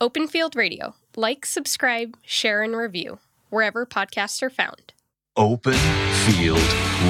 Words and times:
Open 0.00 0.28
Field 0.28 0.54
Radio. 0.56 0.94
Like, 1.16 1.46
subscribe, 1.46 2.16
share, 2.22 2.62
and 2.62 2.76
review 2.76 3.18
wherever 3.48 3.86
podcasts 3.86 4.42
are 4.42 4.50
found. 4.50 4.92
Open 5.38 5.74
Field 6.26 6.60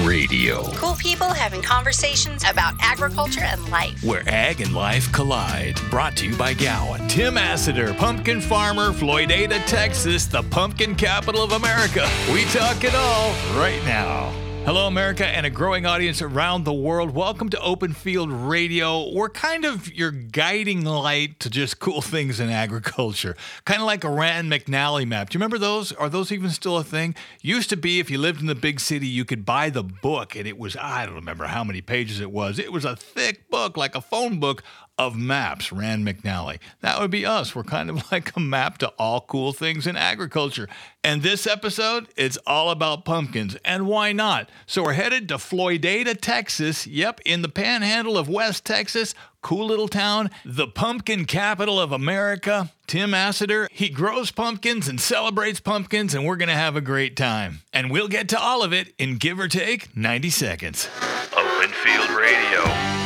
Radio, 0.05 0.63
Cool 0.75 0.95
people 0.97 1.29
having 1.33 1.63
conversations 1.63 2.43
about 2.49 2.75
agriculture 2.81 3.43
and 3.43 3.69
life. 3.71 4.03
where 4.05 4.23
ag 4.29 4.61
and 4.61 4.75
life 4.75 5.11
collide. 5.13 5.81
Brought 5.91 6.17
to 6.19 6.27
you 6.27 6.37
by 6.37 6.53
Gowan. 6.55 7.07
Tim 7.09 7.35
Assiter, 7.37 7.97
pumpkin 7.97 8.41
farmer, 8.41 8.91
Floydada, 8.93 9.65
Texas, 9.67 10.27
the 10.27 10.43
pumpkin 10.45 10.95
capital 10.95 11.43
of 11.43 11.53
America. 11.53 12.09
We 12.33 12.45
talk 12.47 12.85
it 12.85 12.95
all 12.95 13.31
right 13.59 13.83
now. 13.85 14.33
Hello, 14.67 14.89
America, 14.89 15.25
and 15.25 15.47
a 15.47 15.51
growing 15.51 15.87
audience 15.87 16.21
around 16.21 16.65
the 16.65 16.73
world. 16.73 17.15
Welcome 17.15 17.51
to 17.51 17.61
Open 17.61 17.93
Field 17.93 18.33
Radio. 18.33 19.13
We're 19.15 19.29
kind 19.29 19.65
of 19.65 19.95
your 19.95 20.11
guiding 20.11 20.85
light 20.85 21.39
to 21.39 21.49
just 21.49 21.79
cool 21.79 22.03
things 22.03 22.41
in 22.41 22.51
agriculture. 22.51 23.37
Kind 23.65 23.81
of 23.81 23.87
like 23.87 24.03
a 24.03 24.11
Rand 24.11 24.51
McNally 24.51 25.07
map. 25.07 25.31
Do 25.31 25.37
you 25.37 25.39
remember 25.39 25.59
those? 25.59 25.93
Are 25.93 26.09
those 26.09 26.33
even 26.33 26.51
still 26.51 26.79
a 26.79 26.83
thing? 26.83 27.15
Used 27.43 27.71
to 27.71 27.77
be 27.77 28.01
if 28.01 28.11
you 28.11 28.19
lived 28.19 28.41
in 28.41 28.49
the 28.49 28.57
big 28.57 28.81
city, 28.81 29.07
you 29.07 29.25
could 29.25 29.47
buy 29.47 29.71
the 29.71 29.85
book, 29.85 30.35
and 30.35 30.49
it 30.49 30.59
was, 30.59 30.77
I 30.77 31.07
don't 31.07 31.15
remember 31.15 31.45
how 31.45 31.63
many 31.63 31.81
pages 31.81 32.19
it 32.19 32.33
was. 32.33 32.59
It 32.59 32.73
was 32.73 32.85
a 32.85 32.97
thick 32.97 33.49
book, 33.49 33.77
like 33.77 33.95
a 33.95 34.01
phone 34.01 34.41
book 34.41 34.65
of 34.99 35.17
maps, 35.17 35.73
Rand 35.73 36.07
McNally. 36.07 36.59
That 36.81 37.01
would 37.01 37.11
be 37.11 37.27
us. 37.27 37.55
We're 37.55 37.65
kind 37.65 37.91
of 37.91 38.11
like 38.13 38.35
a 38.37 38.41
map 38.41 38.79
to 38.79 38.89
all 38.99 39.21
cool 39.23 39.53
things 39.53 39.87
in 39.87 39.97
agriculture. 39.97 40.69
And 41.05 41.23
this 41.23 41.47
episode, 41.47 42.09
it's 42.17 42.39
all 42.47 42.71
about 42.71 43.05
pumpkins. 43.05 43.57
And 43.65 43.87
why 43.87 44.13
not? 44.13 44.51
So 44.67 44.83
we're 44.83 44.95
headed 44.95 45.29
to 45.29 45.37
Floydada, 45.37 46.19
Texas. 46.21 46.87
Yep, 46.87 47.21
in 47.25 47.43
the 47.43 47.49
panhandle 47.49 48.19
of 48.19 48.29
West 48.29 48.65
Texas. 48.65 49.15
Cool 49.43 49.67
little 49.67 49.87
town, 49.87 50.31
the 50.45 50.67
pumpkin 50.67 51.25
capital 51.25 51.79
of 51.81 51.93
America. 51.93 52.73
Tim 52.89 53.13
Assiter, 53.13 53.69
he 53.71 53.89
grows 53.89 54.33
pumpkins 54.33 54.89
and 54.89 55.01
celebrates 55.01 55.61
pumpkins, 55.61 56.15
and 56.15 56.27
we're 56.27 56.37
going 56.37 56.49
to 56.49 56.55
have 56.55 56.75
a 56.75 56.81
great 56.81 57.17
time. 57.17 57.61
And 57.73 57.91
we'll 57.91 58.09
get 58.09 58.29
to 58.31 58.41
all 58.41 58.65
of 58.65 58.73
it 58.73 58.93
in 58.99 59.19
give 59.19 59.39
or 59.39 59.47
take 59.47 59.97
90 59.97 60.31
seconds. 60.31 60.89
Open 61.33 61.71
Field 61.71 62.11
Radio. 62.11 63.06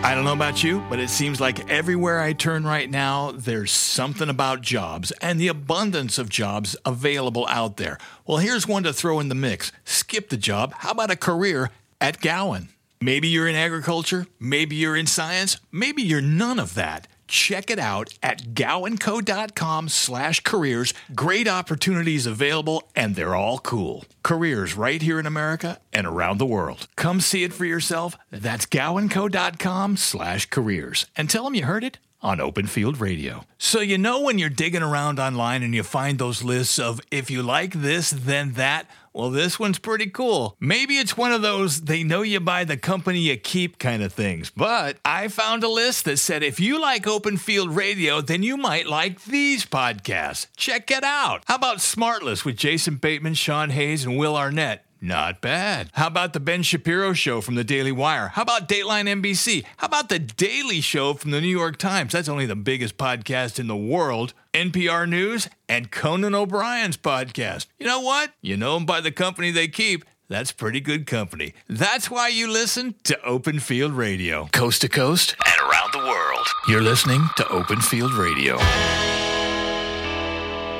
I 0.00 0.14
don't 0.14 0.24
know 0.24 0.32
about 0.32 0.62
you, 0.62 0.80
but 0.88 1.00
it 1.00 1.10
seems 1.10 1.40
like 1.40 1.68
everywhere 1.68 2.20
I 2.20 2.32
turn 2.32 2.64
right 2.64 2.88
now, 2.88 3.32
there's 3.32 3.72
something 3.72 4.28
about 4.28 4.62
jobs 4.62 5.10
and 5.20 5.40
the 5.40 5.48
abundance 5.48 6.18
of 6.18 6.28
jobs 6.28 6.76
available 6.86 7.46
out 7.48 7.78
there. 7.78 7.98
Well, 8.24 8.38
here's 8.38 8.66
one 8.66 8.84
to 8.84 8.92
throw 8.92 9.18
in 9.18 9.28
the 9.28 9.34
mix. 9.34 9.72
Skip 9.84 10.28
the 10.28 10.36
job. 10.36 10.72
How 10.78 10.92
about 10.92 11.10
a 11.10 11.16
career 11.16 11.70
at 12.00 12.20
Gowan? 12.20 12.68
Maybe 13.00 13.26
you're 13.28 13.48
in 13.48 13.56
agriculture, 13.56 14.26
maybe 14.38 14.76
you're 14.76 14.96
in 14.96 15.06
science, 15.06 15.58
maybe 15.72 16.02
you're 16.02 16.20
none 16.20 16.60
of 16.60 16.74
that. 16.74 17.08
Check 17.28 17.70
it 17.70 17.78
out 17.78 18.12
at 18.22 18.54
gowanco.com 18.54 19.88
slash 19.90 20.40
careers. 20.40 20.94
Great 21.14 21.46
opportunities 21.46 22.26
available, 22.26 22.90
and 22.96 23.14
they're 23.14 23.36
all 23.36 23.58
cool. 23.58 24.04
Careers 24.22 24.74
right 24.74 25.00
here 25.00 25.20
in 25.20 25.26
America 25.26 25.78
and 25.92 26.06
around 26.06 26.38
the 26.38 26.46
world. 26.46 26.88
Come 26.96 27.20
see 27.20 27.44
it 27.44 27.52
for 27.52 27.66
yourself. 27.66 28.16
That's 28.30 28.66
gowanco.com 28.66 29.96
slash 29.98 30.46
careers. 30.46 31.06
And 31.16 31.28
tell 31.28 31.44
them 31.44 31.54
you 31.54 31.64
heard 31.64 31.84
it 31.84 31.98
on 32.20 32.40
Open 32.40 32.66
Field 32.66 32.98
Radio. 32.98 33.44
So 33.58 33.80
you 33.80 33.98
know 33.98 34.22
when 34.22 34.38
you're 34.38 34.48
digging 34.48 34.82
around 34.82 35.20
online 35.20 35.62
and 35.62 35.74
you 35.74 35.82
find 35.82 36.18
those 36.18 36.42
lists 36.42 36.78
of 36.78 37.00
if 37.10 37.30
you 37.30 37.42
like 37.42 37.74
this, 37.74 38.10
then 38.10 38.52
that. 38.54 38.88
Well, 39.18 39.30
this 39.30 39.58
one's 39.58 39.80
pretty 39.80 40.06
cool. 40.06 40.56
Maybe 40.60 40.98
it's 40.98 41.16
one 41.16 41.32
of 41.32 41.42
those 41.42 41.80
they 41.80 42.04
know 42.04 42.22
you 42.22 42.38
by 42.38 42.62
the 42.62 42.76
company 42.76 43.18
you 43.18 43.36
keep 43.36 43.80
kind 43.80 44.00
of 44.00 44.12
things. 44.12 44.48
But 44.48 44.98
I 45.04 45.26
found 45.26 45.64
a 45.64 45.68
list 45.68 46.04
that 46.04 46.18
said 46.18 46.44
if 46.44 46.60
you 46.60 46.80
like 46.80 47.04
open 47.04 47.36
field 47.36 47.74
radio, 47.74 48.20
then 48.20 48.44
you 48.44 48.56
might 48.56 48.86
like 48.86 49.24
these 49.24 49.66
podcasts. 49.66 50.46
Check 50.56 50.92
it 50.92 51.02
out. 51.02 51.42
How 51.46 51.56
about 51.56 51.78
Smartless 51.78 52.44
with 52.44 52.56
Jason 52.56 52.94
Bateman, 52.94 53.34
Sean 53.34 53.70
Hayes, 53.70 54.04
and 54.04 54.16
Will 54.16 54.36
Arnett? 54.36 54.84
Not 55.00 55.40
bad. 55.40 55.90
How 55.92 56.08
about 56.08 56.32
the 56.32 56.40
Ben 56.40 56.62
Shapiro 56.64 57.12
show 57.12 57.40
from 57.40 57.54
the 57.54 57.62
Daily 57.62 57.92
Wire? 57.92 58.28
How 58.28 58.42
about 58.42 58.68
Dateline 58.68 59.06
NBC? 59.22 59.64
How 59.76 59.86
about 59.86 60.08
the 60.08 60.18
Daily 60.18 60.80
Show 60.80 61.14
from 61.14 61.30
the 61.30 61.40
New 61.40 61.46
York 61.56 61.76
Times? 61.76 62.12
That's 62.12 62.28
only 62.28 62.46
the 62.46 62.56
biggest 62.56 62.96
podcast 62.96 63.60
in 63.60 63.68
the 63.68 63.76
world. 63.76 64.34
NPR 64.52 65.08
News 65.08 65.48
and 65.68 65.92
Conan 65.92 66.34
O'Brien's 66.34 66.96
podcast. 66.96 67.66
You 67.78 67.86
know 67.86 68.00
what? 68.00 68.32
You 68.42 68.56
know 68.56 68.74
them 68.74 68.86
by 68.86 69.00
the 69.00 69.12
company 69.12 69.52
they 69.52 69.68
keep. 69.68 70.04
That's 70.28 70.52
pretty 70.52 70.80
good 70.80 71.06
company. 71.06 71.54
That's 71.68 72.10
why 72.10 72.28
you 72.28 72.50
listen 72.50 72.96
to 73.04 73.20
Open 73.22 73.60
Field 73.60 73.92
Radio. 73.92 74.48
Coast 74.52 74.82
to 74.82 74.88
coast 74.88 75.36
and 75.46 75.70
around 75.70 75.92
the 75.92 76.06
world. 76.06 76.46
You're 76.68 76.82
listening 76.82 77.22
to 77.36 77.48
Open 77.48 77.80
Field 77.80 78.12
Radio. 78.12 78.58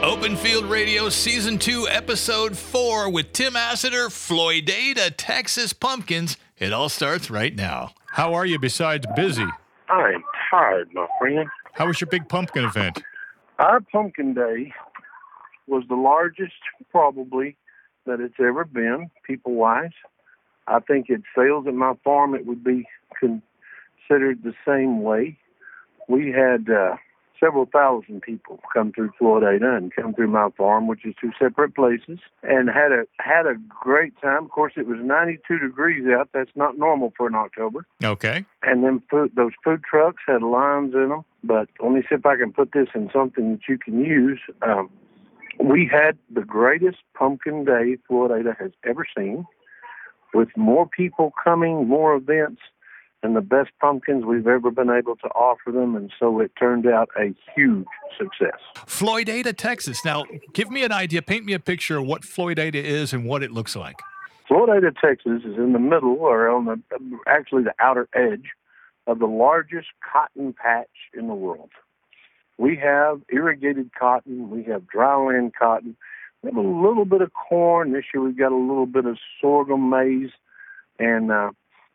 Open 0.03 0.37
Field 0.37 0.65
Radio 0.67 1.09
Season 1.09 1.59
2, 1.59 1.89
Episode 1.89 2.57
4 2.57 3.11
with 3.11 3.33
Tim 3.33 3.55
Assiter, 3.55 4.07
Floydada, 4.07 5.13
Texas 5.17 5.73
Pumpkins. 5.73 6.37
It 6.57 6.73
all 6.73 6.89
starts 6.89 7.31
right 7.31 7.53
now. 7.53 7.91
How 8.07 8.33
are 8.35 8.47
you 8.47 8.61
besides 8.61 9.07
busy? 9.17 9.45
I'm 9.89 10.23
tired, 10.51 10.89
my 10.95 11.09
friend. 11.19 11.49
How 11.73 11.89
was 11.89 12.01
your 12.01 12.09
big 12.09 12.29
pumpkin 12.29 12.65
event? 12.65 13.03
Our 13.59 13.81
pumpkin 13.81 14.35
day 14.35 14.73
was 15.67 15.83
the 15.89 15.97
largest, 15.97 16.55
probably, 16.93 17.57
that 18.07 18.21
it's 18.21 18.39
ever 18.39 18.65
been, 18.65 19.11
people 19.27 19.55
wise. 19.55 19.91
I 20.69 20.79
think 20.79 21.11
at 21.11 21.23
sales 21.37 21.67
at 21.67 21.75
my 21.75 21.95
farm, 22.05 22.37
it 22.37 22.47
would 22.47 22.63
be 22.63 22.87
considered 23.19 24.45
the 24.45 24.55
same 24.65 25.03
way. 25.03 25.39
We 26.09 26.31
had 26.31 26.71
uh, 26.71 26.97
several 27.41 27.67
thousand 27.67 28.23
people 28.23 28.61
come 28.73 28.93
through 28.93 29.11
Floydada 29.21 29.77
and 29.77 29.95
come 29.95 30.15
through 30.15 30.29
my 30.29 30.49
farm, 30.57 30.87
which 30.87 31.05
is 31.05 31.15
two 31.21 31.31
separate 31.39 31.75
places, 31.75 32.19
and 32.43 32.69
had 32.69 32.93
a 32.93 33.05
had 33.19 33.47
a 33.47 33.55
great 33.69 34.13
time. 34.21 34.45
Of 34.45 34.51
course, 34.51 34.73
it 34.77 34.87
was 34.87 34.99
92 35.01 35.59
degrees 35.59 36.07
out. 36.09 36.31
That's 36.33 36.51
not 36.55 36.79
normal 36.79 37.13
for 37.17 37.27
an 37.27 37.35
October. 37.35 37.87
Okay. 38.03 38.45
And 38.63 38.85
then 38.85 39.03
food, 39.11 39.33
those 39.37 39.53
food 39.65 39.83
trucks 39.89 40.23
had 40.27 40.43
lines 40.43 40.95
in 40.95 41.09
them. 41.11 41.25
But 41.45 41.69
let 41.81 41.93
me 41.93 42.03
see 42.03 42.17
if 42.17 42.27
I 42.27 42.37
can 42.37 42.53
put 42.53 42.73
this 42.73 42.89
in 42.95 43.11
something 43.13 43.53
that 43.53 43.61
you 43.69 43.79
can 43.79 44.05
use. 44.05 44.41
Um, 44.63 44.91
we 45.61 45.89
had 45.91 46.17
the 46.33 46.43
greatest 46.43 46.99
pumpkin 47.15 47.65
day 47.65 47.97
Floydada 48.09 48.57
has 48.59 48.73
ever 48.85 49.07
seen, 49.17 49.47
with 50.35 50.49
more 50.57 50.87
people 50.87 51.33
coming, 51.43 51.89
more 51.89 52.15
events, 52.15 52.61
and 53.23 53.35
the 53.35 53.41
best 53.41 53.71
pumpkins 53.81 54.25
we've 54.25 54.47
ever 54.47 54.71
been 54.71 54.91
able 54.91 55.17
to 55.17 55.29
offer 55.29 55.73
them. 55.73 55.97
And 55.97 56.13
so 56.19 56.41
it 56.41 56.53
turned 56.59 56.87
out 56.87 57.09
a 57.19 57.35
huge 57.55 57.87
success. 58.17 58.59
Floydada, 58.87 59.57
Texas. 59.57 60.05
Now, 60.05 60.25
give 60.53 60.71
me 60.71 60.85
an 60.85 60.93
idea. 60.93 61.23
Paint 61.23 61.45
me 61.45 61.53
a 61.53 61.59
picture 61.59 61.99
of 61.99 62.07
what 62.07 62.23
Floydada 62.23 62.77
is 62.77 63.13
and 63.13 63.25
what 63.25 63.43
it 63.43 63.51
looks 63.51 63.75
like. 63.75 63.97
Floydada, 64.49 64.95
Texas 64.99 65.43
is 65.45 65.57
in 65.57 65.73
the 65.73 65.79
middle, 65.79 66.17
or 66.21 66.49
on 66.49 66.65
the 66.65 66.81
actually 67.27 67.65
the 67.65 67.75
outer 67.81 68.09
edge 68.15 68.51
of 69.07 69.19
the 69.19 69.27
largest 69.27 69.89
cotton 70.01 70.55
patch 70.55 70.89
in 71.13 71.27
the 71.27 71.35
world. 71.35 71.71
We 72.57 72.77
have 72.77 73.21
irrigated 73.31 73.91
cotton, 73.99 74.51
we 74.51 74.65
have 74.65 74.83
dryland 74.83 75.53
cotton, 75.59 75.97
we 76.43 76.51
have 76.51 76.57
a 76.57 76.61
little 76.61 77.05
bit 77.05 77.21
of 77.21 77.31
corn. 77.33 77.93
This 77.93 78.05
year 78.13 78.23
we've 78.23 78.39
got 78.39 78.53
a 78.53 78.57
little 78.57 78.87
bit 78.87 79.05
of 79.05 79.19
sorghum 79.41 79.91
maize, 79.91 80.31
and 80.99 81.31
uh, 81.31 81.51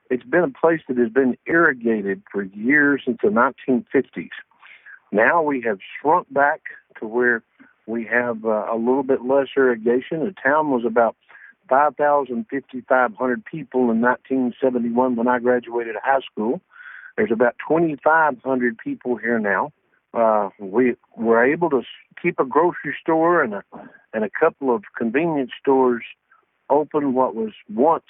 it's 0.09 0.23
been 0.23 0.43
a 0.43 0.49
place 0.49 0.81
that 0.87 0.97
has 0.97 1.09
been 1.09 1.37
irrigated 1.47 2.21
for 2.31 2.43
years 2.43 3.01
since 3.05 3.17
the 3.23 3.29
1950s. 3.29 4.29
Now 5.11 5.41
we 5.41 5.61
have 5.61 5.79
shrunk 6.01 6.31
back 6.33 6.61
to 6.99 7.07
where 7.07 7.43
we 7.85 8.05
have 8.05 8.45
uh, 8.45 8.65
a 8.71 8.77
little 8.77 9.03
bit 9.03 9.23
less 9.25 9.47
irrigation. 9.55 10.19
The 10.19 10.35
town 10.43 10.71
was 10.71 10.83
about 10.85 11.15
5,000, 11.69 12.45
5,500 12.49 13.45
people 13.45 13.91
in 13.91 14.01
1971 14.01 15.15
when 15.15 15.27
I 15.27 15.39
graduated 15.39 15.95
high 16.01 16.21
school. 16.31 16.61
There's 17.17 17.31
about 17.31 17.55
2,500 17.67 18.77
people 18.77 19.17
here 19.17 19.39
now. 19.39 19.71
Uh, 20.13 20.49
we 20.59 20.95
were 21.17 21.43
able 21.43 21.69
to 21.69 21.81
keep 22.21 22.39
a 22.39 22.45
grocery 22.45 22.95
store 23.01 23.41
and 23.43 23.55
a 23.55 23.63
and 24.13 24.23
a 24.23 24.29
couple 24.29 24.73
of 24.73 24.83
convenience 24.95 25.51
stores 25.59 26.03
open. 26.69 27.13
What 27.13 27.33
was 27.33 27.51
once 27.73 28.03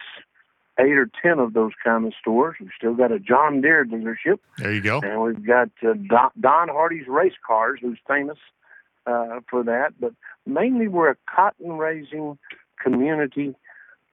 eight 0.80 0.94
or 0.98 1.10
ten 1.22 1.40
of 1.40 1.54
those 1.54 1.72
kind 1.84 2.06
of 2.06 2.14
stores. 2.20 2.56
We've 2.60 2.70
still 2.76 2.94
got 2.96 3.12
a 3.12 3.20
John 3.20 3.62
Deere 3.62 3.86
dealership, 3.86 4.40
There 4.58 4.74
you 4.74 4.82
go. 4.82 5.00
and 5.04 5.22
we've 5.22 5.46
got 5.46 5.70
uh, 5.84 5.94
Don, 6.08 6.32
Don 6.40 6.70
Hardy's 6.70 7.08
race 7.08 7.34
cars, 7.46 7.80
who's 7.82 8.00
famous 8.08 8.38
uh, 9.06 9.40
for 9.50 9.64
that. 9.64 9.94
But 10.00 10.14
mainly, 10.46 10.88
we're 10.88 11.12
a 11.12 11.18
cotton 11.34 11.74
raising 11.78 12.38
community 12.82 13.56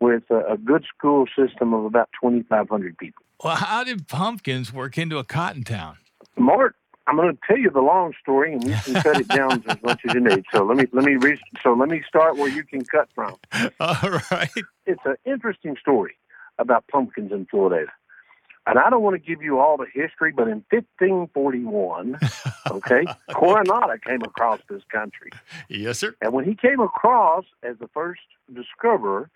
with 0.00 0.24
a, 0.30 0.52
a 0.52 0.56
good 0.56 0.84
school 0.96 1.26
system 1.36 1.74
of 1.74 1.84
about 1.84 2.08
2,500 2.22 2.96
people. 2.98 3.24
Well, 3.42 3.56
how 3.56 3.84
did 3.84 4.06
pumpkins 4.08 4.72
work 4.72 4.98
into 4.98 5.18
a 5.18 5.24
cotton 5.24 5.64
town? 5.64 5.96
Mark, 6.36 6.74
I'm 7.06 7.16
going 7.16 7.32
to 7.34 7.38
tell 7.46 7.58
you 7.58 7.70
the 7.70 7.80
long 7.80 8.12
story, 8.20 8.52
and 8.52 8.62
you 8.64 8.76
can 8.84 8.94
cut 9.02 9.18
it 9.18 9.28
down 9.28 9.62
as 9.66 9.76
much 9.82 10.00
as 10.06 10.14
you 10.14 10.20
need. 10.20 10.44
So 10.52 10.64
let 10.64 10.76
me 10.76 10.84
let 10.92 11.04
me 11.04 11.16
re- 11.16 11.40
so 11.62 11.72
let 11.72 11.88
me 11.88 12.02
start 12.06 12.36
where 12.36 12.48
you 12.50 12.62
can 12.64 12.84
cut 12.84 13.08
from. 13.14 13.36
All 13.80 14.20
right. 14.30 14.50
It's 14.86 15.00
an 15.04 15.16
interesting 15.24 15.76
story 15.80 16.14
about 16.60 16.86
pumpkins 16.88 17.32
in 17.32 17.46
Floydada. 17.46 17.86
And 18.66 18.78
I 18.78 18.90
don't 18.90 19.02
want 19.02 19.14
to 19.14 19.26
give 19.26 19.42
you 19.42 19.58
all 19.58 19.76
the 19.76 19.86
history, 19.86 20.32
but 20.32 20.46
in 20.46 20.64
1541, 20.70 22.18
okay, 22.70 23.04
Coronado 23.32 23.96
came 24.04 24.22
across 24.22 24.60
this 24.68 24.82
country. 24.92 25.30
Yes, 25.68 25.98
sir. 25.98 26.14
And 26.20 26.32
when 26.32 26.44
he 26.44 26.54
came 26.54 26.80
across 26.80 27.46
as 27.62 27.78
the 27.78 27.88
first 27.88 28.20
discoverer, 28.54 29.30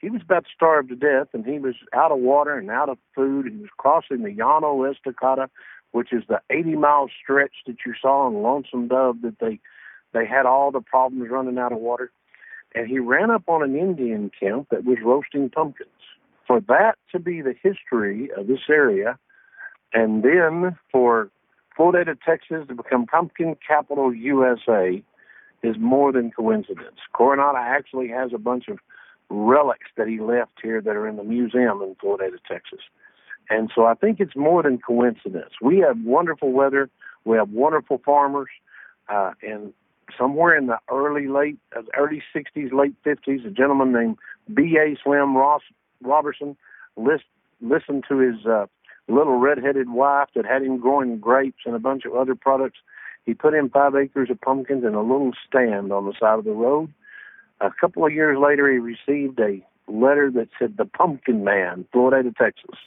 he 0.00 0.10
was 0.10 0.22
about 0.22 0.44
to 0.44 0.50
starve 0.54 0.88
to 0.88 0.96
death 0.96 1.28
and 1.32 1.44
he 1.44 1.58
was 1.58 1.74
out 1.92 2.12
of 2.12 2.20
water 2.20 2.56
and 2.56 2.70
out 2.70 2.88
of 2.88 2.98
food. 3.14 3.46
He 3.46 3.58
was 3.58 3.70
crossing 3.76 4.22
the 4.22 4.32
Llano 4.32 4.84
Estacado, 4.84 5.48
which 5.90 6.12
is 6.12 6.22
the 6.28 6.40
80 6.48 6.76
mile 6.76 7.10
stretch 7.20 7.54
that 7.66 7.78
you 7.84 7.94
saw 8.00 8.28
in 8.28 8.42
Lonesome 8.42 8.86
Dove 8.86 9.22
that 9.22 9.40
they, 9.40 9.58
they 10.14 10.24
had 10.24 10.46
all 10.46 10.70
the 10.70 10.80
problems 10.80 11.28
running 11.30 11.58
out 11.58 11.72
of 11.72 11.78
water. 11.78 12.12
And 12.74 12.86
he 12.86 13.00
ran 13.00 13.30
up 13.32 13.42
on 13.48 13.62
an 13.64 13.76
Indian 13.76 14.30
camp 14.38 14.68
that 14.70 14.84
was 14.84 14.98
roasting 15.04 15.50
pumpkins 15.50 15.90
for 16.48 16.60
that 16.62 16.94
to 17.12 17.20
be 17.20 17.42
the 17.42 17.54
history 17.62 18.30
of 18.36 18.48
this 18.48 18.62
area, 18.70 19.18
and 19.92 20.24
then 20.24 20.76
for 20.90 21.30
Floydada, 21.78 22.16
Texas 22.26 22.66
to 22.66 22.74
become 22.74 23.06
pumpkin 23.06 23.54
capital 23.66 24.12
USA 24.12 25.00
is 25.62 25.76
more 25.78 26.10
than 26.10 26.30
coincidence. 26.30 26.98
Coronado 27.12 27.58
actually 27.58 28.08
has 28.08 28.30
a 28.34 28.38
bunch 28.38 28.68
of 28.68 28.78
relics 29.28 29.88
that 29.96 30.08
he 30.08 30.18
left 30.18 30.52
here 30.62 30.80
that 30.80 30.96
are 30.96 31.06
in 31.06 31.16
the 31.16 31.22
museum 31.22 31.82
in 31.82 31.94
Floydada, 32.02 32.38
Texas. 32.50 32.80
And 33.50 33.70
so 33.74 33.84
I 33.84 33.94
think 33.94 34.18
it's 34.18 34.36
more 34.36 34.62
than 34.62 34.78
coincidence. 34.78 35.52
We 35.62 35.78
have 35.78 35.98
wonderful 36.02 36.52
weather. 36.52 36.88
We 37.24 37.36
have 37.36 37.50
wonderful 37.50 38.00
farmers. 38.04 38.48
Uh, 39.08 39.32
and 39.42 39.72
somewhere 40.18 40.56
in 40.56 40.66
the 40.66 40.78
early, 40.90 41.28
late, 41.28 41.58
uh, 41.76 41.82
early 41.96 42.22
60s, 42.34 42.72
late 42.72 42.94
50s, 43.04 43.46
a 43.46 43.50
gentleman 43.50 43.92
named 43.92 44.18
B.A. 44.52 44.96
Slim 45.02 45.36
Ross 45.36 45.62
Robertson 46.02 46.56
list, 46.96 47.24
listened 47.60 48.04
to 48.08 48.18
his 48.18 48.46
uh, 48.46 48.66
little 49.08 49.38
redheaded 49.38 49.90
wife 49.90 50.28
that 50.34 50.44
had 50.44 50.62
him 50.62 50.78
growing 50.78 51.18
grapes 51.18 51.62
and 51.64 51.74
a 51.74 51.78
bunch 51.78 52.04
of 52.04 52.14
other 52.14 52.34
products. 52.34 52.78
He 53.26 53.34
put 53.34 53.54
in 53.54 53.68
five 53.68 53.94
acres 53.94 54.30
of 54.30 54.40
pumpkins 54.40 54.84
and 54.84 54.94
a 54.94 55.00
little 55.00 55.32
stand 55.46 55.92
on 55.92 56.06
the 56.06 56.14
side 56.18 56.38
of 56.38 56.44
the 56.44 56.52
road. 56.52 56.92
A 57.60 57.70
couple 57.70 58.06
of 58.06 58.12
years 58.12 58.38
later, 58.38 58.70
he 58.70 58.78
received 58.78 59.40
a 59.40 59.60
letter 59.88 60.30
that 60.30 60.48
said 60.58 60.76
"The 60.76 60.84
Pumpkin 60.84 61.44
Man, 61.44 61.86
Floydada, 61.92 62.34
Texas," 62.36 62.78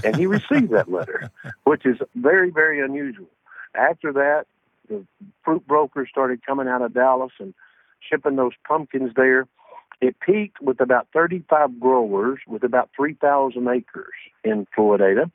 and 0.04 0.16
he 0.16 0.26
received 0.26 0.70
that 0.70 0.90
letter, 0.90 1.30
which 1.64 1.84
is 1.84 1.98
very, 2.14 2.50
very 2.50 2.80
unusual. 2.80 3.28
After 3.74 4.12
that, 4.12 4.46
the 4.88 5.04
fruit 5.44 5.66
brokers 5.66 6.08
started 6.10 6.44
coming 6.44 6.68
out 6.68 6.82
of 6.82 6.94
Dallas 6.94 7.32
and 7.38 7.54
shipping 8.00 8.36
those 8.36 8.52
pumpkins 8.66 9.12
there. 9.16 9.46
It 10.02 10.18
peaked 10.18 10.60
with 10.60 10.80
about 10.80 11.06
35 11.14 11.78
growers 11.78 12.40
with 12.48 12.64
about 12.64 12.90
3,000 12.96 13.68
acres 13.68 14.12
in 14.42 14.66
Floydada. 14.76 15.30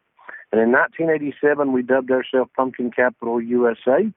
And 0.52 0.62
in 0.62 0.74
1987, 0.74 1.72
we 1.72 1.82
dubbed 1.82 2.12
ourselves 2.12 2.52
Pumpkin 2.54 2.92
Capital 2.92 3.42
USA. 3.42 4.12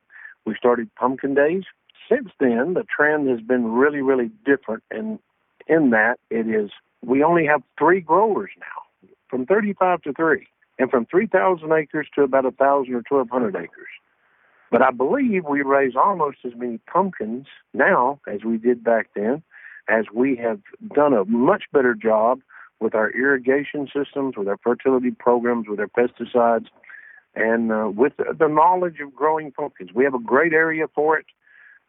We 0.44 0.55
started 0.56 0.93
Pumpkin 0.97 1.35
Days. 1.35 1.62
Since 2.11 2.31
then, 2.41 2.75
the 2.75 2.82
trend 2.82 3.29
has 3.29 3.41
been 3.41 3.70
really, 3.70 4.02
really 4.02 4.32
different. 4.44 4.82
And 4.91 5.20
in 5.69 5.91
that, 5.91 6.19
it 6.31 6.49
is 6.49 6.73
we 7.00 7.23
only 7.23 7.47
have 7.47 7.62
three 7.79 8.00
growers 8.00 8.50
now, 8.58 9.08
from 9.29 9.47
35 9.47 10.02
to 10.02 10.12
three, 10.12 10.49
and 10.81 10.91
from 10.91 11.06
3,000 11.06 11.73
acres 11.73 12.08
to 12.17 12.23
about 12.23 12.43
1,000 12.43 12.93
or 12.93 13.05
1,200 13.08 13.55
acres. 13.55 13.88
But 14.73 14.82
I 14.82 14.91
believe 14.91 15.44
we 15.44 15.62
raise 15.62 15.94
almost 15.94 16.38
as 16.44 16.52
many 16.56 16.79
pumpkins 16.93 17.47
now 17.73 18.19
as 18.26 18.43
we 18.44 18.58
did 18.58 18.82
back 18.82 19.11
then 19.14 19.44
as 19.90 20.06
we 20.14 20.37
have 20.37 20.60
done 20.94 21.12
a 21.12 21.25
much 21.25 21.64
better 21.72 21.94
job 21.94 22.40
with 22.78 22.94
our 22.94 23.10
irrigation 23.10 23.88
systems, 23.94 24.37
with 24.37 24.48
our 24.48 24.56
fertility 24.62 25.10
programs, 25.10 25.66
with 25.69 25.81
our 25.81 25.88
pesticides, 25.88 26.66
and 27.34 27.70
uh, 27.70 27.90
with 27.94 28.14
the 28.16 28.48
knowledge 28.48 29.00
of 29.00 29.14
growing 29.14 29.52
pumpkins. 29.52 29.90
We 29.94 30.04
have 30.04 30.14
a 30.14 30.19
great 30.20 30.52
area 30.52 30.87
for 30.94 31.19
it. 31.19 31.26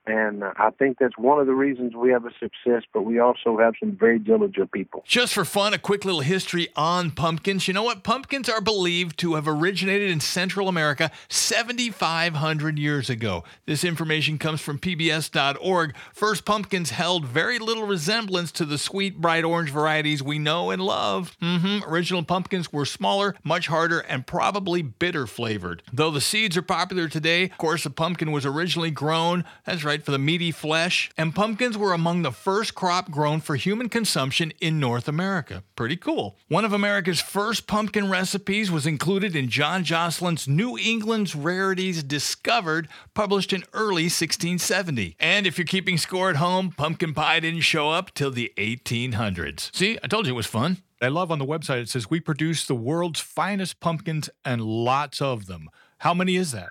And 0.07 0.43
I 0.43 0.71
think 0.79 0.97
that's 0.99 1.17
one 1.17 1.39
of 1.39 1.45
the 1.45 1.53
reasons 1.53 1.93
we 1.95 2.09
have 2.09 2.25
a 2.25 2.31
success, 2.39 2.83
but 2.91 3.03
we 3.03 3.19
also 3.19 3.59
have 3.59 3.75
some 3.79 3.95
very 3.95 4.17
diligent 4.17 4.71
people. 4.71 5.03
Just 5.05 5.33
for 5.33 5.45
fun, 5.45 5.75
a 5.75 5.77
quick 5.77 6.05
little 6.05 6.21
history 6.21 6.69
on 6.75 7.11
pumpkins. 7.11 7.67
You 7.67 7.75
know 7.75 7.83
what? 7.83 8.03
Pumpkins 8.03 8.49
are 8.49 8.61
believed 8.61 9.19
to 9.19 9.35
have 9.35 9.47
originated 9.47 10.09
in 10.09 10.19
Central 10.19 10.67
America 10.67 11.11
7,500 11.29 12.79
years 12.79 13.11
ago. 13.11 13.43
This 13.67 13.83
information 13.83 14.39
comes 14.39 14.59
from 14.59 14.79
PBS.org. 14.79 15.95
First 16.13 16.45
pumpkins 16.45 16.89
held 16.89 17.25
very 17.25 17.59
little 17.59 17.85
resemblance 17.85 18.51
to 18.53 18.65
the 18.65 18.79
sweet, 18.79 19.21
bright 19.21 19.43
orange 19.43 19.69
varieties 19.69 20.23
we 20.23 20.39
know 20.39 20.71
and 20.71 20.81
love. 20.81 21.37
Mm-hmm. 21.41 21.87
Original 21.87 22.23
pumpkins 22.23 22.73
were 22.73 22.85
smaller, 22.85 23.35
much 23.43 23.67
harder, 23.67 23.99
and 23.99 24.25
probably 24.25 24.81
bitter 24.81 25.27
flavored. 25.27 25.83
Though 25.93 26.09
the 26.09 26.21
seeds 26.21 26.57
are 26.57 26.63
popular 26.63 27.07
today, 27.07 27.43
of 27.43 27.57
course, 27.59 27.83
the 27.83 27.91
pumpkin 27.91 28.31
was 28.31 28.47
originally 28.47 28.89
grown. 28.89 29.45
That's 29.65 29.83
right 29.83 29.90
right, 29.91 30.03
for 30.05 30.11
the 30.11 30.17
meaty 30.17 30.51
flesh. 30.51 31.09
And 31.17 31.35
pumpkins 31.35 31.77
were 31.77 31.91
among 31.91 32.21
the 32.21 32.31
first 32.31 32.73
crop 32.75 33.11
grown 33.11 33.41
for 33.41 33.57
human 33.57 33.89
consumption 33.89 34.53
in 34.61 34.79
North 34.79 35.09
America. 35.09 35.63
Pretty 35.75 35.97
cool. 35.97 36.37
One 36.47 36.63
of 36.63 36.71
America's 36.71 37.19
first 37.19 37.67
pumpkin 37.67 38.09
recipes 38.09 38.71
was 38.71 38.87
included 38.87 39.35
in 39.35 39.49
John 39.49 39.83
Josselyn's 39.83 40.47
New 40.47 40.77
England's 40.77 41.35
Rarities 41.35 42.03
Discovered, 42.03 42.87
published 43.13 43.51
in 43.51 43.65
early 43.73 44.03
1670. 44.03 45.17
And 45.19 45.45
if 45.45 45.57
you're 45.57 45.65
keeping 45.65 45.97
score 45.97 46.29
at 46.29 46.37
home, 46.37 46.71
pumpkin 46.71 47.13
pie 47.13 47.41
didn't 47.41 47.61
show 47.61 47.89
up 47.89 48.13
till 48.13 48.31
the 48.31 48.53
1800s. 48.57 49.75
See, 49.75 49.99
I 50.01 50.07
told 50.07 50.25
you 50.25 50.33
it 50.33 50.37
was 50.37 50.45
fun. 50.45 50.77
I 51.01 51.09
love 51.09 51.31
on 51.31 51.39
the 51.39 51.45
website 51.45 51.81
it 51.81 51.89
says 51.89 52.09
we 52.09 52.21
produce 52.21 52.65
the 52.65 52.75
world's 52.75 53.19
finest 53.19 53.81
pumpkins 53.81 54.29
and 54.45 54.61
lots 54.61 55.21
of 55.21 55.47
them. 55.47 55.69
How 55.97 56.13
many 56.13 56.37
is 56.37 56.53
that? 56.53 56.69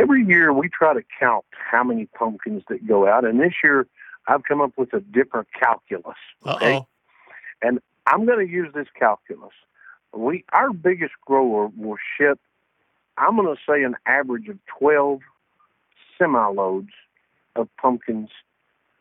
Every 0.00 0.24
year 0.24 0.52
we 0.52 0.68
try 0.68 0.94
to 0.94 1.02
count 1.18 1.44
how 1.50 1.84
many 1.84 2.06
pumpkins 2.06 2.62
that 2.68 2.86
go 2.86 3.06
out, 3.08 3.24
and 3.24 3.40
this 3.40 3.52
year 3.62 3.86
I've 4.26 4.42
come 4.44 4.60
up 4.60 4.72
with 4.76 4.92
a 4.94 5.00
different 5.00 5.48
calculus. 5.58 6.16
Okay, 6.46 6.76
Uh-oh. 6.76 6.86
and 7.62 7.80
I'm 8.06 8.26
going 8.26 8.44
to 8.46 8.50
use 8.52 8.72
this 8.74 8.88
calculus. 8.98 9.52
We 10.14 10.44
our 10.52 10.72
biggest 10.72 11.12
grower 11.26 11.70
will 11.76 11.98
ship. 12.18 12.38
I'm 13.18 13.36
going 13.36 13.54
to 13.54 13.60
say 13.68 13.82
an 13.82 13.96
average 14.06 14.48
of 14.48 14.58
12 14.78 15.20
semi 16.18 16.48
loads 16.48 16.90
of 17.56 17.68
pumpkins 17.80 18.30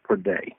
per 0.04 0.16
day. 0.16 0.56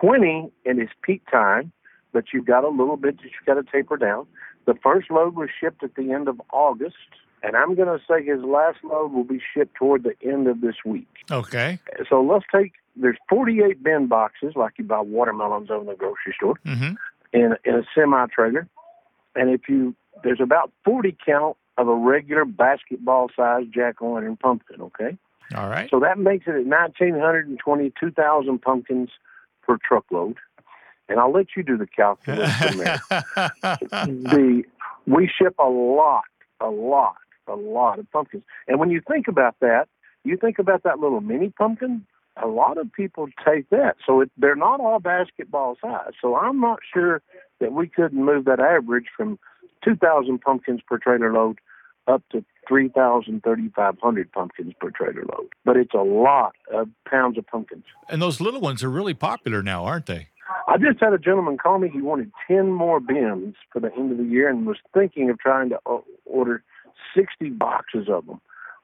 20 0.00 0.50
in 0.64 0.78
his 0.78 0.88
peak 1.02 1.22
time, 1.30 1.72
but 2.12 2.24
you've 2.32 2.46
got 2.46 2.64
a 2.64 2.68
little 2.68 2.96
bit 2.96 3.16
that 3.18 3.24
you've 3.24 3.46
got 3.46 3.54
to 3.54 3.64
taper 3.70 3.96
down. 3.96 4.26
The 4.66 4.74
first 4.82 5.10
load 5.10 5.34
was 5.34 5.48
shipped 5.60 5.82
at 5.82 5.94
the 5.96 6.12
end 6.12 6.28
of 6.28 6.40
August 6.52 6.94
and 7.44 7.56
I'm 7.56 7.74
going 7.74 7.88
to 7.88 8.04
say 8.08 8.24
his 8.24 8.42
last 8.42 8.78
load 8.82 9.12
will 9.12 9.24
be 9.24 9.40
shipped 9.54 9.74
toward 9.76 10.02
the 10.02 10.14
end 10.28 10.48
of 10.48 10.60
this 10.62 10.76
week. 10.84 11.06
Okay. 11.30 11.78
So 12.08 12.22
let's 12.22 12.44
take 12.54 12.72
there's 12.96 13.18
48 13.28 13.82
bin 13.82 14.06
boxes 14.06 14.54
like 14.56 14.74
you 14.78 14.84
buy 14.84 15.00
watermelons 15.00 15.70
over 15.70 15.84
the 15.84 15.94
grocery 15.96 16.34
store 16.36 16.54
Mm-hmm. 16.64 16.94
in 17.32 17.56
in 17.64 17.74
a 17.74 17.82
semi 17.94 18.26
trailer, 18.34 18.66
and 19.36 19.50
if 19.50 19.68
you 19.68 19.94
there's 20.22 20.40
about 20.40 20.72
40 20.84 21.16
count 21.26 21.56
of 21.76 21.88
a 21.88 21.94
regular 21.94 22.44
basketball 22.44 23.28
sized 23.36 23.72
jack 23.74 24.00
o' 24.00 24.12
lantern 24.12 24.36
pumpkin. 24.36 24.80
Okay, 24.80 25.18
All 25.56 25.68
right. 25.68 25.90
so 25.90 25.98
that 26.00 26.18
makes 26.18 26.46
it 26.46 26.54
at 26.54 26.64
1,920 26.66 27.92
2,000 27.98 28.58
pumpkins 28.62 29.10
per 29.62 29.76
truckload. 29.86 30.36
And 31.08 31.20
I'll 31.20 31.32
let 31.32 31.48
you 31.56 31.62
do 31.62 31.76
the 31.76 31.86
calculation 31.86 32.78
there. 32.78 33.00
the 33.60 34.62
we 35.06 35.28
ship 35.28 35.54
a 35.58 35.68
lot, 35.68 36.24
a 36.60 36.68
lot, 36.70 37.16
a 37.48 37.54
lot 37.54 37.98
of 37.98 38.10
pumpkins. 38.10 38.44
And 38.68 38.78
when 38.78 38.90
you 38.90 39.00
think 39.06 39.28
about 39.28 39.56
that, 39.60 39.88
you 40.24 40.36
think 40.36 40.58
about 40.58 40.82
that 40.84 40.98
little 40.98 41.20
mini 41.20 41.50
pumpkin. 41.50 42.06
A 42.42 42.48
lot 42.48 42.78
of 42.78 42.92
people 42.92 43.28
take 43.46 43.70
that, 43.70 43.96
so 44.04 44.20
it, 44.20 44.30
they're 44.36 44.56
not 44.56 44.80
all 44.80 44.98
basketball 44.98 45.76
size. 45.80 46.12
So 46.20 46.36
I'm 46.36 46.60
not 46.60 46.80
sure 46.92 47.22
that 47.60 47.72
we 47.72 47.86
couldn't 47.86 48.24
move 48.24 48.46
that 48.46 48.58
average 48.58 49.06
from 49.16 49.38
2,000 49.84 50.40
pumpkins 50.40 50.80
per 50.86 50.98
trailer 50.98 51.32
load 51.32 51.58
up 52.08 52.22
to 52.32 52.44
3,000, 52.68 53.42
3,500 53.42 54.32
pumpkins 54.32 54.72
per 54.80 54.90
trailer 54.90 55.22
load. 55.22 55.48
But 55.64 55.76
it's 55.76 55.94
a 55.94 56.02
lot 56.02 56.54
of 56.72 56.88
pounds 57.08 57.38
of 57.38 57.46
pumpkins. 57.46 57.84
and 58.08 58.20
those 58.20 58.40
little 58.40 58.60
ones 58.60 58.82
are 58.82 58.90
really 58.90 59.14
popular 59.14 59.62
now, 59.62 59.84
aren't 59.84 60.06
they? 60.06 60.28
I 60.66 60.76
just 60.76 61.00
had 61.00 61.12
a 61.12 61.18
gentleman 61.18 61.56
call 61.56 61.78
me. 61.78 61.88
He 61.88 62.00
wanted 62.00 62.30
10 62.48 62.70
more 62.70 63.00
bins 63.00 63.54
for 63.72 63.80
the 63.80 63.92
end 63.94 64.12
of 64.12 64.18
the 64.18 64.24
year 64.24 64.48
and 64.48 64.66
was 64.66 64.78
thinking 64.92 65.30
of 65.30 65.38
trying 65.38 65.70
to 65.70 65.78
order 66.24 66.62
60 67.14 67.50
boxes 67.50 68.08
of 68.08 68.26
them, 68.26 68.40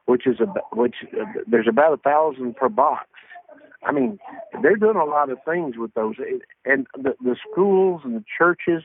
which 0.07 0.27
is 0.27 0.37
about, 0.41 0.77
which 0.77 0.97
uh, 1.21 1.25
there's 1.47 1.69
about 1.69 1.95
a 1.95 1.97
thousand 1.99 2.57
per 2.57 2.69
box. 2.69 3.07
I 3.83 3.93
mean, 3.93 4.19
they're 4.63 4.77
doing 4.77 4.97
a 4.97 5.05
lot 5.05 5.31
of 5.31 5.39
things 5.45 5.77
with 5.79 5.95
those, 5.95 6.17
and 6.65 6.87
the, 6.95 7.15
the 7.23 7.37
schools 7.51 8.03
and 8.05 8.17
the 8.17 8.25
churches. 8.39 8.83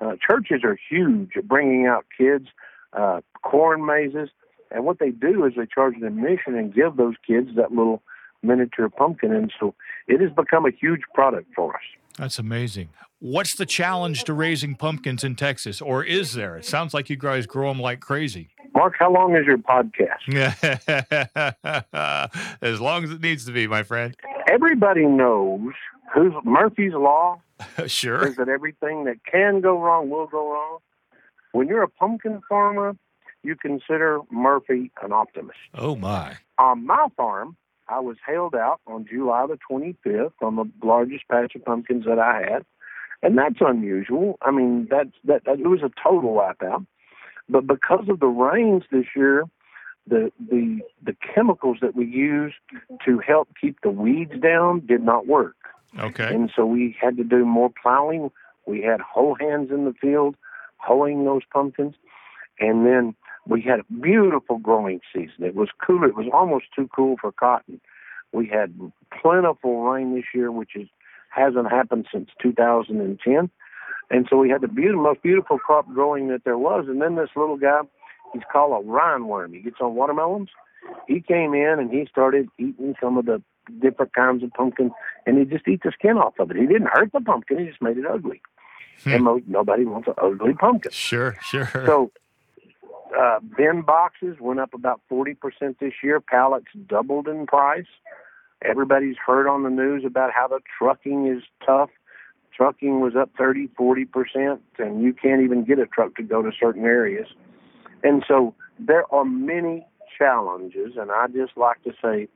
Uh, 0.00 0.16
churches 0.26 0.62
are 0.64 0.76
huge 0.90 1.30
at 1.36 1.48
bringing 1.48 1.86
out 1.86 2.04
kids, 2.18 2.48
uh, 2.92 3.20
corn 3.42 3.86
mazes, 3.86 4.28
and 4.70 4.84
what 4.84 4.98
they 4.98 5.10
do 5.10 5.44
is 5.46 5.54
they 5.56 5.66
charge 5.66 5.94
an 5.96 6.04
admission 6.04 6.56
and 6.56 6.74
give 6.74 6.96
those 6.96 7.14
kids 7.26 7.50
that 7.56 7.70
little 7.70 8.02
miniature 8.42 8.88
pumpkin, 8.88 9.32
and 9.32 9.52
so 9.58 9.74
it 10.08 10.20
has 10.20 10.30
become 10.32 10.66
a 10.66 10.70
huge 10.70 11.02
product 11.14 11.48
for 11.54 11.74
us. 11.74 11.82
That's 12.18 12.38
amazing. 12.38 12.90
What's 13.20 13.54
the 13.54 13.66
challenge 13.66 14.24
to 14.24 14.34
raising 14.34 14.74
pumpkins 14.74 15.24
in 15.24 15.36
Texas, 15.36 15.80
or 15.80 16.04
is 16.04 16.34
there? 16.34 16.56
It 16.56 16.66
sounds 16.66 16.92
like 16.92 17.08
you 17.08 17.16
guys 17.16 17.46
grow 17.46 17.68
them 17.68 17.80
like 17.80 18.00
crazy. 18.00 18.50
Mark, 18.74 18.94
how 18.98 19.12
long 19.12 19.36
is 19.36 19.46
your 19.46 19.58
podcast? 19.58 20.26
as 22.62 22.80
long 22.80 23.04
as 23.04 23.12
it 23.12 23.20
needs 23.20 23.44
to 23.44 23.52
be, 23.52 23.68
my 23.68 23.84
friend. 23.84 24.16
Everybody 24.48 25.06
knows 25.06 25.72
who's 26.12 26.32
Murphy's 26.44 26.92
Law 26.92 27.40
sure. 27.86 28.26
is 28.26 28.36
that 28.36 28.48
everything 28.48 29.04
that 29.04 29.24
can 29.30 29.60
go 29.60 29.80
wrong 29.80 30.10
will 30.10 30.26
go 30.26 30.52
wrong. 30.52 30.78
When 31.52 31.68
you're 31.68 31.84
a 31.84 31.88
pumpkin 31.88 32.40
farmer, 32.48 32.96
you 33.44 33.54
consider 33.54 34.20
Murphy 34.30 34.90
an 35.02 35.12
optimist. 35.12 35.58
Oh, 35.74 35.94
my. 35.94 36.36
On 36.58 36.84
my 36.84 37.06
farm, 37.16 37.56
I 37.88 38.00
was 38.00 38.16
hailed 38.26 38.56
out 38.56 38.80
on 38.88 39.06
July 39.08 39.46
the 39.46 39.58
25th 39.70 40.32
on 40.42 40.56
the 40.56 40.68
largest 40.84 41.28
patch 41.30 41.54
of 41.54 41.64
pumpkins 41.64 42.06
that 42.06 42.18
I 42.18 42.44
had. 42.50 42.64
And 43.22 43.38
that's 43.38 43.60
unusual. 43.60 44.36
I 44.42 44.50
mean, 44.50 44.88
that's, 44.90 45.12
that, 45.24 45.44
that 45.44 45.60
it 45.60 45.68
was 45.68 45.82
a 45.82 45.90
total 46.02 46.34
wipeout. 46.34 46.84
But 47.48 47.66
because 47.66 48.08
of 48.08 48.20
the 48.20 48.26
rains 48.26 48.84
this 48.90 49.06
year, 49.14 49.44
the 50.06 50.30
the 50.38 50.80
the 51.02 51.16
chemicals 51.34 51.78
that 51.80 51.94
we 51.94 52.06
used 52.06 52.56
to 53.04 53.18
help 53.18 53.48
keep 53.60 53.80
the 53.82 53.90
weeds 53.90 54.38
down 54.40 54.84
did 54.86 55.02
not 55.02 55.26
work. 55.26 55.56
Okay. 55.98 56.34
And 56.34 56.50
so 56.54 56.66
we 56.66 56.96
had 57.00 57.16
to 57.16 57.24
do 57.24 57.44
more 57.44 57.70
plowing. 57.82 58.30
We 58.66 58.82
had 58.82 59.00
hoe 59.00 59.34
hands 59.34 59.70
in 59.70 59.84
the 59.84 59.94
field 59.94 60.36
hoeing 60.78 61.24
those 61.24 61.42
pumpkins. 61.52 61.94
And 62.60 62.86
then 62.86 63.14
we 63.46 63.62
had 63.62 63.80
a 63.80 63.92
beautiful 64.00 64.58
growing 64.58 65.00
season. 65.12 65.44
It 65.44 65.54
was 65.54 65.68
cool. 65.84 66.04
It 66.04 66.14
was 66.14 66.26
almost 66.32 66.66
too 66.74 66.88
cool 66.94 67.16
for 67.20 67.32
cotton. 67.32 67.80
We 68.32 68.46
had 68.46 68.74
plentiful 69.20 69.84
rain 69.84 70.14
this 70.14 70.24
year, 70.34 70.50
which 70.50 70.76
is 70.76 70.88
hasn't 71.30 71.70
happened 71.70 72.06
since 72.12 72.30
2010. 72.40 73.50
And 74.14 74.28
so 74.30 74.36
we 74.36 74.48
had 74.48 74.60
the 74.60 74.68
beautiful, 74.68 75.02
most 75.02 75.22
beautiful 75.22 75.58
crop 75.58 75.92
growing 75.92 76.28
that 76.28 76.44
there 76.44 76.56
was. 76.56 76.84
And 76.86 77.02
then 77.02 77.16
this 77.16 77.30
little 77.34 77.56
guy, 77.56 77.80
he's 78.32 78.42
called 78.50 78.84
a 78.84 78.88
rindworm. 78.88 79.52
He 79.52 79.60
gets 79.60 79.78
on 79.80 79.96
watermelons. 79.96 80.50
He 81.08 81.20
came 81.20 81.52
in 81.52 81.80
and 81.80 81.90
he 81.90 82.06
started 82.08 82.48
eating 82.56 82.94
some 83.02 83.18
of 83.18 83.26
the 83.26 83.42
different 83.80 84.12
kinds 84.12 84.44
of 84.44 84.52
pumpkin, 84.52 84.92
and 85.26 85.36
he 85.36 85.44
just 85.44 85.66
eat 85.66 85.80
the 85.82 85.90
skin 85.90 86.16
off 86.16 86.34
of 86.38 86.52
it. 86.52 86.56
He 86.56 86.66
didn't 86.66 86.90
hurt 86.92 87.10
the 87.12 87.20
pumpkin; 87.20 87.58
he 87.58 87.66
just 87.66 87.82
made 87.82 87.98
it 87.98 88.04
ugly. 88.06 88.40
and 89.04 89.24
mo- 89.24 89.40
nobody 89.48 89.84
wants 89.84 90.06
an 90.06 90.14
ugly 90.22 90.52
pumpkin. 90.52 90.92
Sure, 90.92 91.36
sure. 91.42 91.66
So, 91.84 92.12
uh, 93.18 93.40
bin 93.56 93.82
boxes 93.82 94.36
went 94.38 94.60
up 94.60 94.74
about 94.74 95.00
40% 95.10 95.36
this 95.80 95.94
year. 96.04 96.20
Pallets 96.20 96.66
doubled 96.86 97.26
in 97.26 97.46
price. 97.46 97.86
Everybody's 98.62 99.16
heard 99.16 99.48
on 99.48 99.64
the 99.64 99.70
news 99.70 100.04
about 100.06 100.30
how 100.32 100.46
the 100.46 100.60
trucking 100.78 101.26
is 101.26 101.42
tough. 101.66 101.90
Trucking 102.56 103.00
was 103.00 103.14
up 103.16 103.30
30, 103.36 103.68
40%, 103.78 104.58
and 104.78 105.02
you 105.02 105.12
can't 105.12 105.42
even 105.42 105.64
get 105.64 105.78
a 105.78 105.86
truck 105.86 106.14
to 106.16 106.22
go 106.22 106.42
to 106.42 106.50
certain 106.58 106.84
areas. 106.84 107.26
And 108.02 108.24
so 108.28 108.54
there 108.78 109.12
are 109.12 109.24
many 109.24 109.86
challenges, 110.16 110.92
and 110.96 111.10
I 111.10 111.26
just 111.28 111.56
like 111.56 111.82
to 111.84 111.92
say 112.02 112.28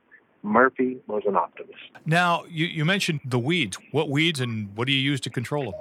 Murphy 0.43 0.97
was 1.07 1.23
an 1.25 1.35
optimist. 1.35 1.79
now, 2.05 2.43
you, 2.49 2.65
you 2.65 2.85
mentioned 2.85 3.21
the 3.23 3.39
weeds. 3.39 3.77
What 3.91 4.09
weeds 4.09 4.39
and 4.39 4.75
what 4.75 4.87
do 4.87 4.93
you 4.93 4.99
use 4.99 5.21
to 5.21 5.29
control 5.29 5.71
them? 5.71 5.73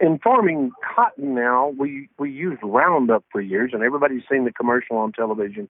in 0.00 0.18
farming 0.18 0.70
cotton 0.94 1.34
now, 1.34 1.74
we 1.76 2.08
we 2.18 2.30
used 2.30 2.60
Roundup 2.62 3.24
for 3.32 3.40
years, 3.40 3.70
and 3.72 3.82
everybody's 3.82 4.22
seen 4.30 4.44
the 4.44 4.52
commercial 4.52 4.96
on 4.96 5.12
television 5.12 5.68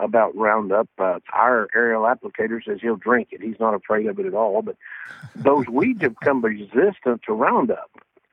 about 0.00 0.36
Roundup. 0.36 0.88
Uh, 0.98 1.18
our 1.32 1.68
aerial 1.74 2.02
applicator 2.02 2.62
says 2.64 2.78
he'll 2.80 2.96
drink 2.96 3.28
it. 3.32 3.42
He's 3.42 3.60
not 3.60 3.74
afraid 3.74 4.06
of 4.06 4.18
it 4.18 4.26
at 4.26 4.34
all. 4.34 4.62
But 4.62 4.76
those 5.36 5.66
weeds 5.66 6.02
have 6.02 6.18
become 6.18 6.42
resistant 6.42 7.22
to 7.26 7.32
Roundup, 7.32 7.90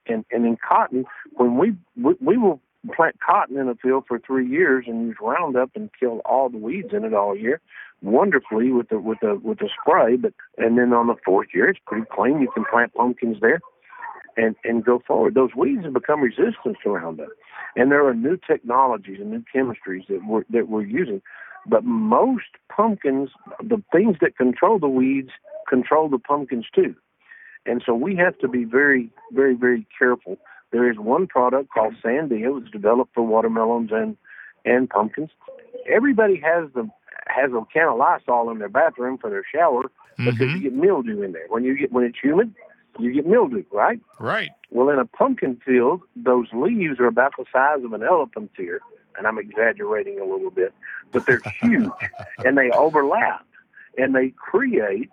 and 0.07 0.25
and 0.31 0.45
in 0.45 0.57
cotton, 0.57 1.05
when 1.33 1.57
we 1.57 1.75
we, 2.01 2.15
we 2.19 2.37
will 2.37 2.61
plant 2.95 3.19
cotton 3.19 3.57
in 3.57 3.67
a 3.67 3.75
field 3.75 4.05
for 4.07 4.19
three 4.19 4.47
years 4.47 4.85
and 4.87 5.07
use 5.07 5.17
Roundup 5.21 5.71
and 5.75 5.89
kill 5.99 6.21
all 6.25 6.49
the 6.49 6.57
weeds 6.57 6.89
in 6.93 7.03
it 7.03 7.13
all 7.13 7.35
year. 7.35 7.59
Wonderfully 8.01 8.71
with 8.71 8.89
the 8.89 8.99
with 8.99 9.19
the 9.21 9.39
with 9.43 9.59
the 9.59 9.69
spray, 9.81 10.15
but 10.15 10.33
and 10.57 10.77
then 10.77 10.93
on 10.93 11.07
the 11.07 11.15
fourth 11.25 11.49
year 11.53 11.69
it's 11.69 11.79
pretty 11.85 12.05
clean. 12.11 12.41
You 12.41 12.51
can 12.51 12.63
plant 12.71 12.93
pumpkins 12.93 13.37
there 13.41 13.59
and, 14.37 14.55
and 14.63 14.85
go 14.85 15.01
forward. 15.05 15.33
Those 15.33 15.55
weeds 15.55 15.83
have 15.83 15.93
become 15.93 16.21
resistant 16.21 16.77
to 16.83 16.89
Roundup. 16.89 17.29
And 17.75 17.91
there 17.91 18.07
are 18.07 18.13
new 18.13 18.37
technologies 18.37 19.19
and 19.19 19.31
new 19.31 19.43
chemistries 19.53 20.07
that 20.07 20.21
we're, 20.25 20.43
that 20.51 20.69
we're 20.69 20.83
using. 20.83 21.21
But 21.67 21.83
most 21.83 22.45
pumpkins, 22.73 23.29
the 23.61 23.83
things 23.91 24.17
that 24.21 24.37
control 24.37 24.79
the 24.79 24.87
weeds, 24.87 25.31
control 25.67 26.09
the 26.09 26.19
pumpkins 26.19 26.65
too. 26.73 26.95
And 27.65 27.83
so 27.85 27.93
we 27.93 28.15
have 28.15 28.37
to 28.39 28.47
be 28.47 28.63
very, 28.63 29.09
very, 29.33 29.53
very 29.55 29.85
careful. 29.97 30.37
There 30.71 30.89
is 30.89 30.97
one 30.97 31.27
product 31.27 31.69
called 31.73 31.95
Sandia 32.03 32.57
that's 32.59 32.71
developed 32.71 33.13
for 33.13 33.25
watermelons 33.25 33.89
and, 33.91 34.15
and 34.63 34.89
pumpkins. 34.89 35.29
Everybody 35.89 36.41
has 36.43 36.69
the 36.73 36.89
has 37.27 37.51
a 37.51 37.61
can 37.71 37.89
of 37.89 37.97
Lysol 37.97 38.49
in 38.51 38.59
their 38.59 38.69
bathroom 38.69 39.17
for 39.17 39.29
their 39.29 39.43
shower 39.53 39.83
because 40.17 40.47
Mhm. 40.47 40.53
you 40.53 40.59
get 40.59 40.73
mildew 40.73 41.21
in 41.21 41.33
there. 41.33 41.45
When 41.49 41.65
you 41.65 41.75
get 41.77 41.91
when 41.91 42.05
it's 42.05 42.17
humid, 42.17 42.53
you 42.99 43.11
get 43.11 43.27
mildew, 43.27 43.63
right? 43.71 43.99
Right. 44.19 44.51
Well, 44.71 44.89
in 44.89 44.97
a 44.99 45.05
pumpkin 45.05 45.57
field, 45.57 46.01
those 46.15 46.47
leaves 46.53 46.99
are 46.99 47.05
about 47.05 47.33
the 47.37 47.45
size 47.51 47.83
of 47.83 47.93
an 47.93 48.03
elephant's 48.03 48.57
ear, 48.59 48.81
and 49.17 49.27
I'm 49.27 49.37
exaggerating 49.37 50.19
a 50.19 50.25
little 50.25 50.51
bit, 50.51 50.73
but 51.11 51.25
they're 51.25 51.41
huge 51.61 51.91
and 52.39 52.57
they 52.57 52.69
overlap 52.71 53.45
and 53.97 54.15
they 54.15 54.33
create 54.37 55.09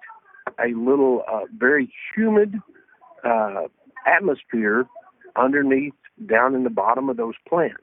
a 0.59 0.75
little 0.75 1.25
uh, 1.31 1.45
very 1.57 1.93
humid 2.15 2.61
uh, 3.25 3.63
atmosphere 4.07 4.87
underneath 5.37 5.95
down 6.27 6.55
in 6.55 6.65
the 6.65 6.71
bottom 6.71 7.09
of 7.09 7.17
those 7.17 7.35
plants. 7.49 7.79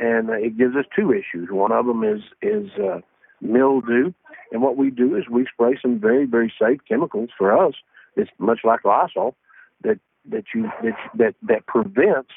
And 0.00 0.30
uh, 0.30 0.34
it 0.34 0.56
gives 0.58 0.74
us 0.76 0.84
two 0.94 1.12
issues. 1.12 1.48
One 1.50 1.72
of 1.72 1.86
them 1.86 2.04
is 2.04 2.22
is 2.42 2.70
uh, 2.78 3.00
mildew, 3.40 4.12
and 4.52 4.62
what 4.62 4.76
we 4.76 4.90
do 4.90 5.16
is 5.16 5.28
we 5.30 5.46
spray 5.50 5.78
some 5.80 5.98
very 5.98 6.26
very 6.26 6.52
safe 6.60 6.80
chemicals 6.86 7.30
for 7.36 7.56
us. 7.56 7.74
It's 8.14 8.30
much 8.38 8.60
like 8.64 8.84
Lysol 8.84 9.36
that 9.82 9.98
that 10.28 10.44
you 10.54 10.70
that 10.82 10.96
that 11.14 11.34
that 11.42 11.66
prevents 11.66 12.32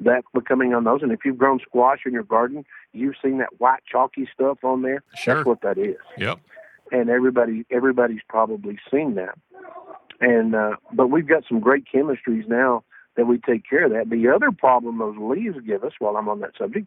that 0.00 0.22
becoming 0.34 0.74
on 0.74 0.84
those. 0.84 1.02
And 1.02 1.12
if 1.12 1.20
you've 1.24 1.38
grown 1.38 1.58
squash 1.60 2.00
in 2.06 2.12
your 2.12 2.22
garden, 2.22 2.64
you've 2.92 3.14
seen 3.22 3.38
that 3.38 3.58
white 3.60 3.82
chalky 3.90 4.28
stuff 4.32 4.58
on 4.62 4.82
there. 4.82 5.02
Sure. 5.14 5.36
That's 5.36 5.46
what 5.46 5.62
that 5.62 5.78
is. 5.78 5.96
Yep. 6.18 6.38
And 6.92 7.10
everybody 7.10 7.64
everybody's 7.70 8.20
probably 8.28 8.78
seen 8.90 9.14
that. 9.14 9.36
And 10.20 10.54
uh, 10.54 10.76
but 10.92 11.08
we've 11.08 11.26
got 11.26 11.44
some 11.48 11.60
great 11.60 11.84
chemistries 11.92 12.48
now 12.48 12.84
that 13.16 13.26
we 13.26 13.38
take 13.38 13.68
care 13.68 13.86
of 13.86 13.92
that. 13.92 14.10
The 14.10 14.28
other 14.28 14.52
problem 14.52 14.98
those 14.98 15.16
leaves 15.18 15.56
give 15.66 15.82
us, 15.82 15.92
while 15.98 16.16
I'm 16.16 16.28
on 16.28 16.40
that 16.40 16.56
subject, 16.56 16.86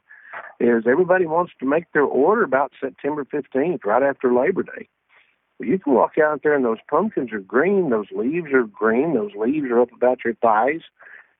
is 0.60 0.84
everybody 0.88 1.26
wants 1.26 1.54
to 1.60 1.66
make 1.66 1.92
their 1.92 2.04
order 2.04 2.44
about 2.44 2.72
September 2.80 3.26
15th, 3.26 3.84
right 3.84 4.04
after 4.04 4.34
Labor 4.34 4.64
Day. 4.64 4.88
Well, 5.60 5.68
you 5.68 5.80
can 5.80 5.94
walk 5.94 6.18
out 6.18 6.42
there 6.44 6.56
and 6.56 6.64
those 6.64 6.78
pumpkins 6.90 7.34
are 7.34 7.40
green, 7.40 7.90
those 7.90 8.08
leaves 8.12 8.54
are 8.54 8.64
green, 8.64 9.14
those 9.16 9.32
leaves 9.36 9.68
are 9.70 9.82
up 9.82 9.92
about 9.92 10.20
your 10.24 10.36
thighs, 10.36 10.82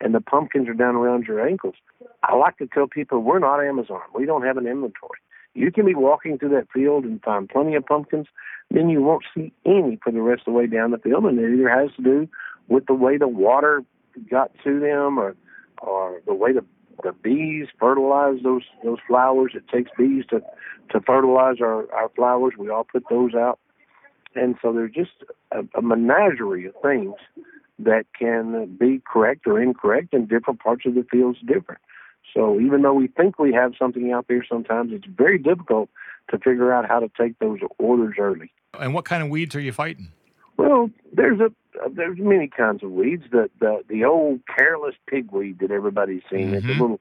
and 0.02 0.14
the 0.14 0.22
pumpkins 0.22 0.68
are 0.68 0.74
down 0.74 0.96
around 0.96 1.26
your 1.26 1.46
ankles. 1.46 1.76
I 2.24 2.36
like 2.36 2.58
to 2.58 2.68
tell 2.68 2.88
people 2.88 3.20
we're 3.20 3.40
not 3.40 3.64
Amazon. 3.64 4.02
We 4.14 4.26
don't 4.26 4.44
have 4.44 4.58
an 4.58 4.68
inventory. 4.68 5.20
You 5.54 5.72
can 5.72 5.86
be 5.86 5.96
walking 5.96 6.38
through 6.38 6.50
that 6.50 6.68
field 6.74 7.04
and 7.06 7.22
find 7.22 7.50
plenty 7.50 7.76
of 7.76 7.86
pumpkins, 7.86 8.28
then 8.72 8.90
you 8.90 9.02
won't 9.02 9.24
see 9.36 9.52
any 9.66 10.00
for 10.04 10.12
the 10.12 10.22
rest 10.22 10.42
of 10.42 10.54
the 10.54 10.58
way 10.58 10.68
down 10.68 10.92
the 10.92 11.00
field, 11.00 11.26
and 11.26 11.40
it 11.40 11.54
either 11.54 11.70
has 11.70 11.90
to 11.96 12.04
do 12.04 12.30
with 12.68 12.86
the 12.86 12.94
way 12.94 13.18
the 13.18 13.28
water 13.28 13.84
got 14.30 14.52
to 14.64 14.80
them 14.80 15.18
or 15.18 15.36
or 15.82 16.22
the 16.26 16.34
way 16.34 16.54
the 16.54 16.64
the 17.04 17.14
bees 17.14 17.68
fertilize 17.80 18.44
those 18.44 18.64
those 18.84 19.00
flowers. 19.08 19.54
It 19.56 19.68
takes 19.68 19.90
bees 19.98 20.26
to 20.30 20.42
to 20.92 21.02
fertilize 21.02 21.58
our 21.62 21.92
our 21.94 22.10
flowers. 22.16 22.54
We 22.58 22.70
all 22.70 22.84
put 22.84 23.04
those 23.10 23.34
out, 23.34 23.60
and 24.36 24.56
so 24.62 24.72
there's 24.72 24.94
just 24.94 25.24
a, 25.52 25.62
a 25.78 25.82
menagerie 25.82 26.68
of 26.68 26.76
things 26.82 27.16
that 27.80 28.06
can 28.18 28.76
be 28.78 29.02
correct 29.06 29.48
or 29.48 29.62
incorrect, 29.62 30.14
and 30.14 30.28
different 30.28 30.60
parts 30.60 30.86
of 30.86 30.96
the 30.96 31.06
field's 31.10 31.40
different. 31.40 31.82
So 32.34 32.60
even 32.60 32.82
though 32.84 32.94
we 32.94 33.08
think 33.08 33.40
we 33.40 33.54
have 33.54 33.74
something 33.80 34.12
out 34.12 34.26
there, 34.28 34.46
sometimes 34.48 34.92
it's 34.94 35.08
very 35.08 35.40
difficult 35.40 35.90
to 36.30 36.38
figure 36.38 36.72
out 36.72 36.88
how 36.88 37.00
to 37.00 37.10
take 37.20 37.40
those 37.40 37.60
orders 37.80 38.16
early. 38.20 38.52
And 38.80 38.94
what 38.94 39.06
kind 39.06 39.24
of 39.24 39.30
weeds 39.30 39.56
are 39.56 39.60
you 39.60 39.72
fighting? 39.72 40.10
Well, 40.58 40.92
there's 41.14 41.40
a 41.40 41.52
there's 41.92 42.18
many 42.20 42.48
kinds 42.48 42.84
of 42.84 42.92
weeds. 42.92 43.24
The 43.32 43.50
the 43.60 43.82
the 43.88 44.04
old 44.04 44.42
careless 44.56 44.96
pigweed 45.08 45.60
that 45.60 45.72
everybody's 45.72 46.22
seen. 46.30 46.54
It's 46.54 46.66
Mhm. 46.66 46.68
the 46.68 46.82
little 46.82 47.00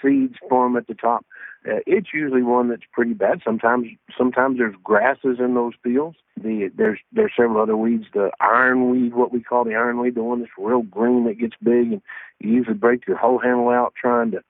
seeds 0.00 0.36
form 0.48 0.76
at 0.76 0.86
the 0.86 0.94
top. 0.94 1.26
Uh, 1.66 1.80
it's 1.86 2.08
usually 2.14 2.42
one 2.42 2.68
that's 2.68 2.86
pretty 2.90 3.12
bad. 3.12 3.42
Sometimes 3.44 3.86
sometimes 4.16 4.56
there's 4.58 4.74
grasses 4.82 5.38
in 5.38 5.54
those 5.54 5.74
fields. 5.82 6.16
The 6.42 6.70
there's 6.74 6.98
there's 7.12 7.32
several 7.36 7.60
other 7.60 7.76
weeds. 7.76 8.06
The 8.14 8.30
ironweed, 8.40 9.12
what 9.12 9.30
we 9.30 9.42
call 9.42 9.64
the 9.64 9.74
ironweed, 9.74 10.14
the 10.14 10.22
one 10.22 10.40
that's 10.40 10.52
real 10.56 10.82
green 10.82 11.24
that 11.24 11.38
gets 11.38 11.54
big, 11.62 11.92
and 11.92 12.02
you 12.38 12.52
usually 12.52 12.76
break 12.76 13.06
your 13.06 13.18
hoe 13.18 13.38
handle 13.38 13.68
out 13.68 13.92
trying 13.94 14.30
to 14.30 14.42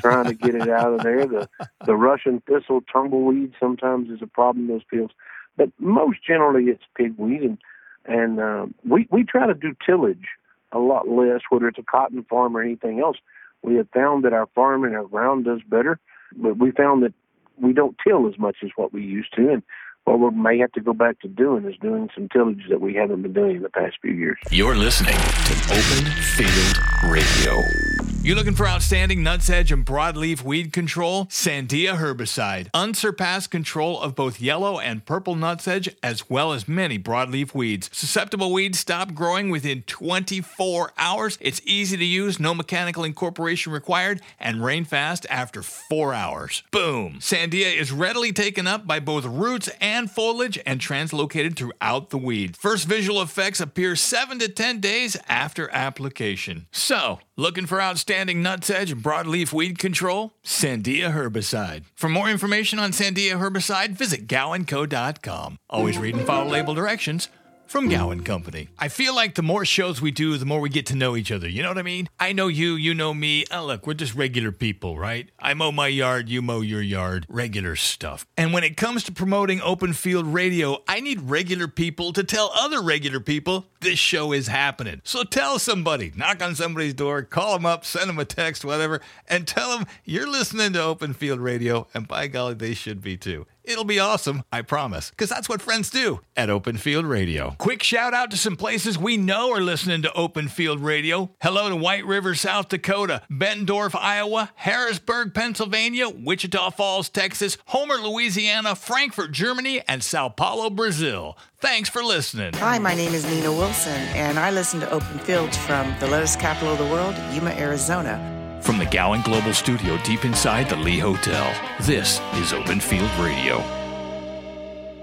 trying 0.00 0.24
to 0.24 0.34
get 0.34 0.56
it 0.56 0.68
out 0.68 0.94
of 0.94 1.02
there. 1.02 1.26
The 1.26 1.48
the 1.84 1.94
Russian 1.94 2.40
thistle, 2.40 2.80
tumbleweed, 2.92 3.54
sometimes 3.60 4.10
is 4.10 4.22
a 4.22 4.26
problem 4.26 4.64
in 4.64 4.74
those 4.74 4.86
fields. 4.90 5.14
But 5.56 5.70
most 5.78 6.18
generally, 6.26 6.64
it's 6.64 6.84
pigweed, 6.98 7.42
and 7.42 7.58
and 8.04 8.40
uh, 8.40 8.66
we 8.84 9.06
we 9.12 9.22
try 9.22 9.46
to 9.46 9.54
do 9.54 9.76
tillage 9.86 10.26
a 10.72 10.78
lot 10.78 11.08
less, 11.08 11.42
whether 11.50 11.68
it's 11.68 11.78
a 11.78 11.82
cotton 11.82 12.24
farm 12.24 12.56
or 12.56 12.62
anything 12.62 12.98
else. 13.00 13.18
We 13.62 13.76
have 13.76 13.88
found 13.90 14.24
that 14.24 14.32
our 14.32 14.46
farm 14.54 14.84
and 14.84 14.94
our 14.96 15.04
ground 15.04 15.44
does 15.44 15.60
better, 15.68 15.98
but 16.36 16.58
we 16.58 16.70
found 16.72 17.02
that 17.02 17.14
we 17.60 17.72
don't 17.72 17.96
till 18.06 18.28
as 18.28 18.38
much 18.38 18.58
as 18.62 18.70
what 18.76 18.92
we 18.92 19.02
used 19.02 19.34
to, 19.34 19.50
and 19.50 19.62
what 20.04 20.18
we 20.20 20.30
may 20.30 20.58
have 20.58 20.72
to 20.72 20.80
go 20.80 20.92
back 20.92 21.20
to 21.20 21.28
doing 21.28 21.64
is 21.64 21.76
doing 21.80 22.08
some 22.14 22.28
tillage 22.28 22.64
that 22.70 22.80
we 22.80 22.94
haven't 22.94 23.22
been 23.22 23.32
doing 23.32 23.56
in 23.56 23.62
the 23.62 23.68
past 23.68 23.96
few 24.00 24.12
years. 24.12 24.38
You're 24.50 24.76
listening 24.76 25.16
to 25.16 25.54
Open 25.70 26.10
Field 26.36 27.12
Radio. 27.12 27.97
You 28.28 28.34
looking 28.34 28.54
for 28.54 28.68
outstanding 28.68 29.20
nutsedge 29.20 29.72
and 29.72 29.86
broadleaf 29.86 30.42
weed 30.42 30.70
control? 30.70 31.24
Sandia 31.28 31.96
herbicide. 31.96 32.68
Unsurpassed 32.74 33.50
control 33.50 33.98
of 34.02 34.14
both 34.14 34.38
yellow 34.38 34.78
and 34.78 35.02
purple 35.06 35.34
nutsedge 35.34 35.94
as 36.02 36.28
well 36.28 36.52
as 36.52 36.68
many 36.68 36.98
broadleaf 36.98 37.54
weeds. 37.54 37.88
Susceptible 37.90 38.52
weeds 38.52 38.78
stop 38.78 39.14
growing 39.14 39.48
within 39.48 39.80
24 39.84 40.92
hours. 40.98 41.38
It's 41.40 41.62
easy 41.64 41.96
to 41.96 42.04
use, 42.04 42.38
no 42.38 42.52
mechanical 42.52 43.02
incorporation 43.02 43.72
required, 43.72 44.20
and 44.38 44.62
rain 44.62 44.84
fast 44.84 45.24
after 45.30 45.62
4 45.62 46.12
hours. 46.12 46.62
Boom. 46.70 47.20
Sandia 47.20 47.74
is 47.74 47.92
readily 47.92 48.34
taken 48.34 48.66
up 48.66 48.86
by 48.86 49.00
both 49.00 49.24
roots 49.24 49.70
and 49.80 50.10
foliage 50.10 50.58
and 50.66 50.82
translocated 50.82 51.56
throughout 51.56 52.10
the 52.10 52.18
weed. 52.18 52.58
First 52.58 52.86
visual 52.86 53.22
effects 53.22 53.58
appear 53.58 53.96
7 53.96 54.38
to 54.40 54.50
10 54.50 54.80
days 54.80 55.16
after 55.30 55.70
application. 55.72 56.66
So, 56.70 57.20
looking 57.38 57.64
for 57.64 57.80
outstanding 57.80 58.42
nutsedge 58.42 58.92
and 58.92 59.02
broadleaf 59.02 59.52
weed 59.54 59.78
control? 59.78 60.34
Sandia 60.44 61.14
herbicide. 61.14 61.84
For 61.94 62.10
more 62.10 62.28
information 62.28 62.78
on 62.78 62.90
Sandia 62.90 63.38
herbicide, 63.40 63.92
visit 63.92 64.26
gowanco.com. 64.26 65.58
Always 65.70 65.96
read 65.96 66.16
and 66.16 66.26
follow 66.26 66.50
label 66.50 66.74
directions 66.74 67.30
from 67.68 67.88
Gowan 67.88 68.24
Company. 68.24 68.68
I 68.78 68.88
feel 68.88 69.14
like 69.14 69.34
the 69.34 69.42
more 69.42 69.64
shows 69.64 70.00
we 70.00 70.10
do, 70.10 70.36
the 70.38 70.46
more 70.46 70.60
we 70.60 70.70
get 70.70 70.86
to 70.86 70.96
know 70.96 71.16
each 71.16 71.30
other. 71.30 71.48
You 71.48 71.62
know 71.62 71.68
what 71.68 71.78
I 71.78 71.82
mean? 71.82 72.08
I 72.18 72.32
know 72.32 72.48
you, 72.48 72.74
you 72.74 72.94
know 72.94 73.12
me. 73.12 73.44
Oh, 73.52 73.66
look, 73.66 73.86
we're 73.86 73.94
just 73.94 74.14
regular 74.14 74.52
people, 74.52 74.98
right? 74.98 75.28
I 75.38 75.52
mow 75.54 75.70
my 75.70 75.88
yard, 75.88 76.28
you 76.28 76.40
mow 76.40 76.62
your 76.62 76.80
yard. 76.80 77.26
Regular 77.28 77.76
stuff. 77.76 78.26
And 78.36 78.52
when 78.52 78.64
it 78.64 78.76
comes 78.76 79.04
to 79.04 79.12
promoting 79.12 79.60
open 79.60 79.92
field 79.92 80.26
radio, 80.26 80.82
I 80.88 81.00
need 81.00 81.20
regular 81.30 81.68
people 81.68 82.12
to 82.14 82.24
tell 82.24 82.50
other 82.58 82.80
regular 82.80 83.20
people 83.20 83.66
this 83.80 83.98
show 83.98 84.32
is 84.32 84.48
happening. 84.48 85.02
So 85.04 85.22
tell 85.22 85.58
somebody, 85.58 86.12
knock 86.16 86.42
on 86.42 86.54
somebody's 86.54 86.94
door, 86.94 87.22
call 87.22 87.54
them 87.54 87.66
up, 87.66 87.84
send 87.84 88.08
them 88.08 88.18
a 88.18 88.24
text, 88.24 88.64
whatever, 88.64 89.00
and 89.28 89.46
tell 89.46 89.76
them 89.76 89.86
you're 90.04 90.28
listening 90.28 90.72
to 90.72 90.82
open 90.82 91.12
field 91.12 91.40
radio, 91.40 91.86
and 91.92 92.08
by 92.08 92.26
golly, 92.28 92.54
they 92.54 92.74
should 92.74 93.02
be 93.02 93.16
too. 93.16 93.46
It'll 93.68 93.84
be 93.84 94.00
awesome, 94.00 94.44
I 94.50 94.62
promise, 94.62 95.10
because 95.10 95.28
that's 95.28 95.46
what 95.46 95.60
friends 95.60 95.90
do 95.90 96.20
at 96.34 96.48
Open 96.48 96.78
Field 96.78 97.04
Radio. 97.04 97.54
Quick 97.58 97.82
shout 97.82 98.14
out 98.14 98.30
to 98.30 98.38
some 98.38 98.56
places 98.56 98.96
we 98.96 99.18
know 99.18 99.52
are 99.52 99.60
listening 99.60 100.00
to 100.02 100.12
Open 100.14 100.48
Field 100.48 100.80
Radio. 100.80 101.32
Hello 101.42 101.68
to 101.68 101.76
White 101.76 102.06
River, 102.06 102.34
South 102.34 102.70
Dakota, 102.70 103.20
Bettendorf, 103.30 103.94
Iowa, 103.94 104.50
Harrisburg, 104.54 105.34
Pennsylvania, 105.34 106.08
Wichita 106.08 106.70
Falls, 106.70 107.10
Texas, 107.10 107.58
Homer, 107.66 107.96
Louisiana, 107.96 108.74
Frankfurt, 108.74 109.32
Germany, 109.32 109.82
and 109.86 110.02
Sao 110.02 110.30
Paulo, 110.30 110.70
Brazil. 110.70 111.36
Thanks 111.60 111.90
for 111.90 112.02
listening. 112.02 112.54
Hi, 112.54 112.78
my 112.78 112.94
name 112.94 113.12
is 113.12 113.26
Nina 113.26 113.52
Wilson, 113.52 113.92
and 113.92 114.38
I 114.38 114.50
listen 114.50 114.80
to 114.80 114.90
Open 114.90 115.18
Fields 115.18 115.58
from 115.58 115.94
the 116.00 116.06
lettuce 116.06 116.36
capital 116.36 116.72
of 116.72 116.78
the 116.78 116.86
world, 116.86 117.14
Yuma, 117.34 117.50
Arizona. 117.50 118.37
From 118.60 118.78
the 118.78 118.86
Gowan 118.86 119.22
Global 119.22 119.54
Studio 119.54 119.96
deep 120.04 120.24
inside 120.24 120.68
the 120.68 120.76
Lee 120.76 120.98
Hotel, 120.98 121.52
this 121.82 122.20
is 122.34 122.52
Open 122.52 122.80
Field 122.80 123.10
Radio. 123.18 123.60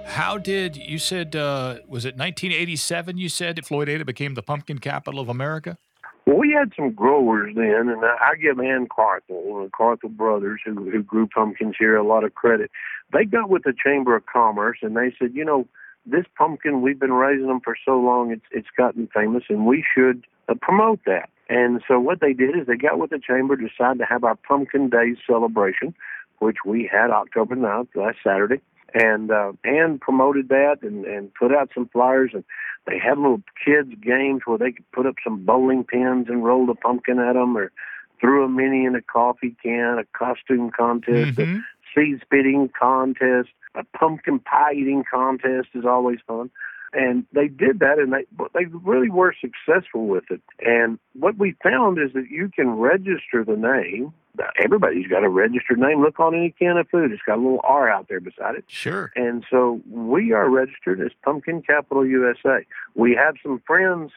How 0.06 0.38
did 0.38 0.78
you 0.78 1.00
said 1.00 1.36
uh, 1.36 1.80
was 1.88 2.06
it 2.06 2.16
1987? 2.16 3.18
You 3.18 3.30
said 3.30 3.56
that 3.56 3.66
Floydada 3.66 4.06
became 4.06 4.36
the 4.36 4.44
pumpkin 4.44 4.80
capital 4.80 5.20
of 5.20 5.30
America. 5.30 5.78
Well, 6.26 6.38
we 6.38 6.52
had 6.52 6.74
some 6.76 6.92
growers 6.92 7.54
then, 7.56 7.90
and 7.90 8.04
I 8.04 8.32
I 8.32 8.36
give 8.36 8.60
Ann 8.60 8.88
Carthel, 8.94 9.64
the 9.64 9.70
Carthel 9.76 10.10
brothers, 10.10 10.62
who 10.64 10.90
who 10.92 11.02
grew 11.02 11.28
pumpkins 11.28 11.76
here, 11.80 11.96
a 11.96 12.06
lot 12.06 12.24
of 12.24 12.36
credit. 12.36 12.70
They 13.14 13.26
got 13.26 13.50
with 13.50 13.64
the 13.64 13.74
Chamber 13.74 14.16
of 14.16 14.26
Commerce, 14.26 14.80
and 14.82 14.96
they 14.96 15.14
said, 15.18 15.32
you 15.34 15.46
know, 15.46 15.68
this 16.06 16.26
pumpkin 16.38 16.82
we've 16.82 17.00
been 17.00 17.14
raising 17.14 17.48
them 17.48 17.62
for 17.62 17.76
so 17.86 18.00
long, 18.00 18.32
it's 18.32 18.46
it's 18.52 18.68
gotten 18.78 19.08
famous, 19.14 19.44
and 19.50 19.66
we 19.66 19.84
should 19.96 20.26
uh, 20.50 20.56
promote 20.62 21.00
that. 21.06 21.30
And 21.50 21.82
so 21.88 22.00
what 22.00 22.22
they 22.22 22.34
did 22.34 22.58
is 22.58 22.68
they 22.68 22.76
got 22.76 23.00
with 23.00 23.12
the 23.12 23.20
chamber, 23.20 23.56
decided 23.56 24.00
to 24.00 24.06
have 24.06 24.24
our 24.24 24.36
Pumpkin 24.36 24.90
Day 24.90 25.16
celebration, 25.28 25.94
which 26.40 26.58
we 26.66 26.90
had 26.92 27.12
October 27.12 27.56
9th, 27.56 27.90
last 27.96 28.18
Saturday. 28.24 28.62
And 28.94 29.30
uh, 29.30 29.52
Ann 29.64 30.00
promoted 30.00 30.50
that 30.50 30.78
and, 30.82 31.06
and 31.06 31.34
put 31.34 31.54
out 31.54 31.70
some 31.74 31.88
flyers. 31.90 32.32
And 32.34 32.44
they 32.88 32.98
had 32.98 33.18
little 33.18 33.42
kids' 33.64 33.94
games 34.02 34.42
where 34.46 34.58
they 34.58 34.72
could 34.72 34.90
put 34.92 35.06
up 35.06 35.16
some 35.24 35.46
bowling 35.46 35.84
pins 35.84 36.28
and 36.30 36.44
roll 36.44 36.66
the 36.66 36.76
pumpkin 36.76 37.20
at 37.20 37.34
them 37.34 37.58
or 37.58 37.72
threw 38.20 38.46
a 38.46 38.50
mini 38.50 38.86
in 38.86 38.96
a 38.96 39.02
coffee 39.02 39.56
can, 39.62 40.00
a 40.00 40.06
costume 40.18 40.72
contest, 40.72 41.38
Mhm. 41.38 41.60
a 41.60 41.64
seed 41.94 42.22
spitting 42.22 42.70
contest, 42.70 43.50
a 43.76 43.84
pumpkin 43.98 44.40
pie 44.40 44.74
eating 44.74 45.04
contest 45.04 45.70
is 45.74 45.86
always 45.86 46.20
fun 46.26 46.50
and 46.94 47.26
they 47.34 47.48
did 47.48 47.80
that 47.80 48.00
and 48.00 48.14
they 48.14 48.26
but 48.38 48.52
they 48.54 48.66
really 48.66 49.10
were 49.10 49.34
successful 49.40 50.08
with 50.08 50.24
it 50.30 50.42
and 50.60 51.00
what 51.14 51.38
we 51.38 51.56
found 51.64 51.98
is 52.00 52.14
that 52.14 52.30
you 52.30 52.50
can 52.54 52.70
register 52.72 53.44
the 53.46 53.56
name 53.56 54.14
everybody's 54.62 55.08
got 55.08 55.24
a 55.24 55.30
registered 55.30 55.80
name 55.80 56.02
look 56.02 56.20
on 56.20 56.36
any 56.36 56.52
can 56.52 56.78
of 56.78 56.88
food 56.90 57.12
it's 57.12 57.22
got 57.26 57.36
a 57.38 57.42
little 57.42 57.62
r 57.64 57.90
out 57.90 58.08
there 58.08 58.20
beside 58.20 58.56
it 58.56 58.64
Sure. 58.68 59.12
and 59.16 59.46
so 59.50 59.82
we 59.90 60.32
are 60.34 60.50
registered 60.50 61.00
as 61.02 61.12
pumpkin 61.24 61.62
capital 61.62 62.06
usa 62.06 62.66
we 62.96 63.14
have 63.16 63.36
some 63.42 63.62
friends 63.66 64.12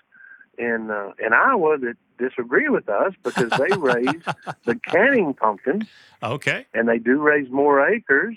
in 0.59 0.91
uh, 0.91 1.13
in 1.25 1.33
iowa 1.33 1.79
that 1.79 1.95
disagree 2.19 2.69
with 2.69 2.89
us 2.89 3.13
because 3.23 3.51
they 3.51 3.77
raise 3.79 4.25
the 4.65 4.75
canning 4.87 5.33
pumpkin 5.35 5.87
Okay. 6.21 6.67
and 6.75 6.89
they 6.89 6.99
do 6.99 7.21
raise 7.21 7.49
more 7.49 7.89
acres. 7.89 8.35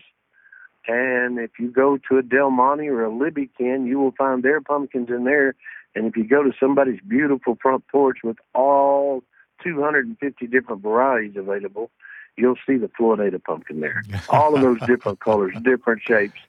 And 0.88 1.39
if 1.39 1.52
you 1.60 1.70
go 1.70 1.98
to 2.10 2.17
a 2.17 2.24
Del 2.24 2.50
Monte 2.50 2.88
or 2.88 3.04
a 3.04 3.13
Libby 3.13 3.50
can, 3.58 3.86
you 3.86 4.00
will 4.00 4.13
find 4.17 4.44
their 4.44 4.62
pumpkins 4.62 5.10
in 5.10 5.26
there. 5.26 5.56
And 5.96 6.06
if 6.06 6.17
you 6.17 6.24
go 6.24 6.44
to 6.44 6.52
somebody's 6.60 7.00
beautiful 7.08 7.58
front 7.62 7.88
porch 7.88 8.20
with 8.24 8.38
all 8.56 9.24
250 9.63 10.48
different 10.48 10.82
varieties 10.82 11.36
available, 11.38 11.91
you'll 12.38 12.56
see 12.67 12.78
the 12.78 12.88
Floydada 12.88 13.44
pumpkin 13.44 13.82
there. 13.82 14.04
All 14.30 14.56
of 14.56 14.62
those 14.62 14.80
different 14.88 15.20
colors, 15.20 15.54
different 15.63 16.02
shapes. 16.02 16.39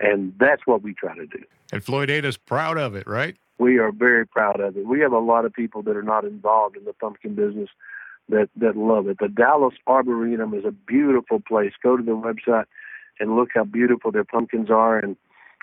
And 0.00 0.34
that's 0.38 0.66
what 0.66 0.82
we 0.82 0.94
try 0.94 1.14
to 1.14 1.26
do. 1.26 1.42
And 1.72 1.82
Floydada's 1.82 2.36
proud 2.36 2.78
of 2.78 2.94
it, 2.94 3.06
right? 3.06 3.36
We 3.58 3.78
are 3.78 3.92
very 3.92 4.26
proud 4.26 4.60
of 4.60 4.76
it. 4.76 4.86
We 4.86 5.00
have 5.00 5.12
a 5.12 5.18
lot 5.18 5.44
of 5.44 5.52
people 5.52 5.82
that 5.82 5.96
are 5.96 6.02
not 6.02 6.24
involved 6.24 6.76
in 6.76 6.84
the 6.84 6.94
pumpkin 6.94 7.34
business 7.34 7.68
that, 8.30 8.48
that 8.56 8.76
love 8.76 9.08
it. 9.08 9.18
The 9.20 9.28
Dallas 9.28 9.74
Arboretum 9.86 10.54
is 10.54 10.64
a 10.64 10.70
beautiful 10.70 11.40
place. 11.40 11.72
Go 11.82 11.96
to 11.96 12.02
their 12.02 12.14
website 12.14 12.64
and 13.20 13.36
look 13.36 13.50
how 13.54 13.64
beautiful 13.64 14.10
their 14.10 14.24
pumpkins 14.24 14.70
are. 14.70 14.98
And 14.98 15.16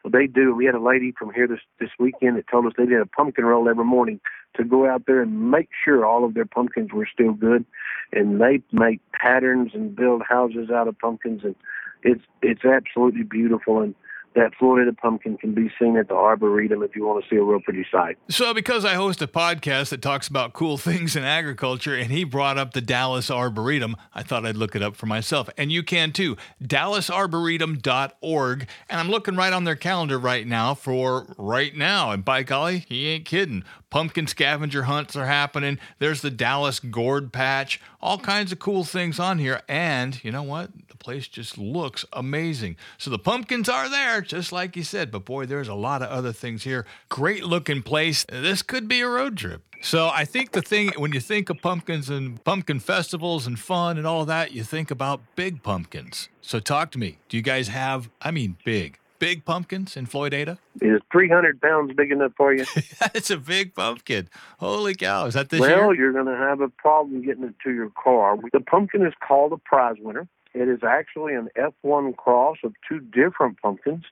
they 0.10 0.28
do. 0.28 0.56
We 0.56 0.66
had 0.66 0.76
a 0.76 0.82
lady 0.82 1.14
from 1.18 1.34
here 1.34 1.48
this, 1.48 1.60
this 1.80 1.90
weekend 2.00 2.38
that 2.38 2.48
told 2.48 2.66
us 2.66 2.74
they 2.78 2.86
did 2.86 3.02
a 3.02 3.06
pumpkin 3.06 3.46
roll 3.46 3.68
every 3.68 3.84
morning 3.84 4.20
to 4.56 4.64
go 4.64 4.88
out 4.90 5.06
there 5.06 5.22
and 5.22 5.52
make 5.52 5.70
sure 5.84 6.06
all 6.06 6.24
of 6.24 6.34
their 6.34 6.46
pumpkins 6.46 6.92
were 6.94 7.08
still 7.12 7.34
good. 7.34 7.66
And 8.14 8.40
they 8.40 8.62
make 8.72 9.02
patterns 9.12 9.72
and 9.74 9.96
build 9.96 10.22
houses 10.28 10.70
out 10.70 10.88
of 10.88 10.98
pumpkins. 11.00 11.42
And 11.44 11.56
it's, 12.04 12.24
it's 12.42 12.64
absolutely 12.64 13.24
beautiful. 13.24 13.82
And 13.82 13.96
that 14.38 14.54
Floydada 14.60 14.96
pumpkin 14.96 15.38
can 15.38 15.54
be 15.54 15.70
seen 15.80 15.98
at 15.98 16.08
the 16.08 16.14
Arboretum 16.14 16.84
if 16.84 16.96
you 16.96 17.06
want 17.06 17.24
to 17.24 17.30
see 17.30 17.36
a 17.36 17.44
real 17.44 17.60
pretty 17.60 17.86
sight. 17.92 18.18
So, 18.30 18.54
because 18.54 18.86
I 18.86 18.94
host 18.94 19.22
a 19.22 19.28
podcast 19.28 19.90
that 19.90 20.02
talks 20.02 20.28
about 20.28 20.54
cool 20.54 20.78
things 20.88 21.16
in 21.16 21.24
agriculture, 21.24 21.96
and 21.96 22.12
he 22.12 22.24
brought 22.24 22.58
up 22.58 22.74
the 22.74 22.82
Dallas 22.82 23.32
Arboretum, 23.32 23.98
I 24.14 24.24
thought 24.24 24.46
I'd 24.46 24.56
look 24.56 24.76
it 24.76 24.84
up 24.84 24.96
for 24.96 25.08
myself. 25.08 25.50
And 25.58 25.72
you 25.72 25.84
can 25.84 26.14
too. 26.14 26.38
DallasArboretum.org. 26.64 28.68
And 28.90 29.00
I'm 29.00 29.10
looking 29.10 29.36
right 29.36 29.54
on 29.54 29.64
their 29.64 29.76
calendar 29.76 30.20
right 30.20 30.46
now 30.46 30.76
for 30.76 31.34
right 31.38 31.76
now. 31.76 32.12
And 32.12 32.24
by 32.24 32.44
golly, 32.44 32.86
he 32.88 33.08
ain't 33.08 33.26
kidding. 33.26 33.64
Pumpkin 33.90 34.28
scavenger 34.28 34.84
hunts 34.84 35.16
are 35.16 35.26
happening. 35.26 35.80
There's 36.00 36.22
the 36.22 36.30
Dallas 36.30 36.80
Gourd 36.80 37.32
Patch. 37.32 37.80
All 38.02 38.18
kinds 38.18 38.52
of 38.52 38.60
cool 38.60 38.84
things 38.84 39.20
on 39.20 39.40
here. 39.40 39.62
And 39.68 40.22
you 40.24 40.32
know 40.32 40.44
what? 40.44 40.72
The 40.90 40.98
place 40.98 41.28
just 41.28 41.58
looks 41.58 42.06
amazing. 42.12 42.76
So 42.98 43.10
the 43.10 43.20
pumpkins 43.20 43.70
are 43.70 43.90
there, 43.90 44.22
just 44.22 44.52
like 44.52 44.76
you 44.76 44.84
said. 44.84 45.10
But 45.10 45.26
boy, 45.26 45.46
there's 45.46 45.70
a 45.70 45.74
lot 45.74 46.02
of 46.02 46.10
other 46.10 46.34
things 46.34 46.64
here. 46.64 46.86
Great 47.08 47.44
looking 47.44 47.82
place. 47.82 48.26
This 48.30 48.62
could 48.62 48.88
be 48.88 49.02
a 49.02 49.08
road 49.08 49.38
trip. 49.38 49.64
So 49.82 50.10
I 50.10 50.26
think 50.26 50.52
the 50.52 50.62
thing 50.62 50.92
when 50.98 51.14
you 51.14 51.20
think 51.20 51.50
of 51.50 51.62
pumpkins 51.62 52.10
and 52.10 52.44
pumpkin 52.44 52.80
festivals 52.80 53.46
and 53.46 53.60
fun 53.60 53.98
and 53.98 54.08
all 54.08 54.26
that, 54.26 54.52
you 54.52 54.64
think 54.64 54.92
about 54.92 55.22
big 55.36 55.64
pumpkins. 55.64 56.30
So 56.42 56.60
talk 56.60 56.92
to 56.92 57.00
me. 57.00 57.20
Do 57.30 57.38
you 57.38 57.44
guys 57.44 57.68
have? 57.68 58.10
I 58.22 58.32
mean, 58.32 58.58
big, 58.66 58.98
big 59.20 59.46
pumpkins 59.46 59.98
in 59.98 60.08
Floydada? 60.08 60.58
Is 60.82 61.02
300 61.12 61.62
pounds 61.62 61.94
big 61.96 62.12
enough 62.12 62.34
for 62.38 62.54
you? 62.54 62.66
That's 63.00 63.30
a 63.30 63.38
big 63.38 63.76
pumpkin. 63.76 64.30
Holy 64.60 64.96
cow! 64.96 65.26
Is 65.26 65.34
that 65.34 65.50
this 65.50 65.60
well, 65.60 65.94
year? 65.94 65.96
you're 65.96 66.14
going 66.14 66.26
to 66.26 66.38
have 66.38 66.62
a 66.62 66.70
problem 66.70 67.22
getting 67.24 67.44
it 67.44 67.56
to 67.64 67.72
your 67.72 67.92
car. 68.02 68.38
The 68.54 68.60
pumpkin 68.60 69.06
is 69.06 69.14
called 69.26 69.54
a 69.54 69.58
prize 69.58 69.96
winner. 70.00 70.28
It 70.54 70.68
is 70.68 70.80
actually 70.84 71.34
an 71.34 71.50
F1 71.58 72.16
cross 72.18 72.58
of 72.64 72.74
two 72.88 73.00
different 73.00 73.62
pumpkins, 73.62 74.06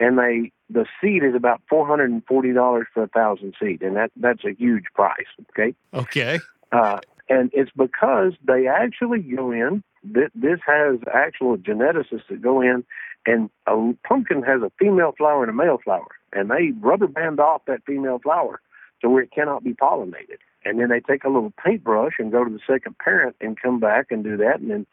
and 0.00 0.18
they 0.18 0.52
the 0.70 0.86
seed 1.00 1.22
is 1.22 1.34
about 1.34 1.60
four 1.68 1.86
hundred 1.86 2.10
and 2.10 2.24
forty 2.26 2.52
dollars 2.52 2.86
for 2.92 3.02
a 3.02 3.08
thousand 3.08 3.54
seed, 3.60 3.82
and 3.82 3.96
that 3.96 4.10
that's 4.16 4.44
a 4.44 4.52
huge 4.52 4.84
price. 4.94 5.26
Okay. 5.50 5.74
Okay. 5.92 6.40
Uh, 6.70 7.00
and 7.32 7.50
it's 7.54 7.70
because 7.74 8.34
they 8.46 8.66
actually 8.66 9.20
go 9.20 9.50
in. 9.50 9.82
This 10.04 10.58
has 10.66 10.98
actual 11.12 11.56
geneticists 11.56 12.28
that 12.28 12.42
go 12.42 12.60
in, 12.60 12.84
and 13.24 13.48
a 13.66 13.94
pumpkin 14.06 14.42
has 14.42 14.60
a 14.60 14.70
female 14.78 15.14
flower 15.16 15.42
and 15.42 15.50
a 15.50 15.54
male 15.54 15.78
flower, 15.82 16.08
and 16.34 16.50
they 16.50 16.72
rubber 16.80 17.06
band 17.06 17.40
off 17.40 17.62
that 17.66 17.84
female 17.86 18.18
flower 18.18 18.60
to 19.00 19.08
where 19.08 19.22
it 19.22 19.30
cannot 19.32 19.64
be 19.64 19.72
pollinated. 19.72 20.38
And 20.64 20.78
then 20.78 20.90
they 20.90 21.00
take 21.00 21.24
a 21.24 21.28
little 21.28 21.52
paintbrush 21.64 22.14
and 22.18 22.30
go 22.30 22.44
to 22.44 22.50
the 22.50 22.60
second 22.66 22.98
parent 22.98 23.34
and 23.40 23.58
come 23.60 23.80
back 23.80 24.08
and 24.10 24.22
do 24.22 24.36
that, 24.36 24.60
and 24.60 24.70
then 24.70 24.86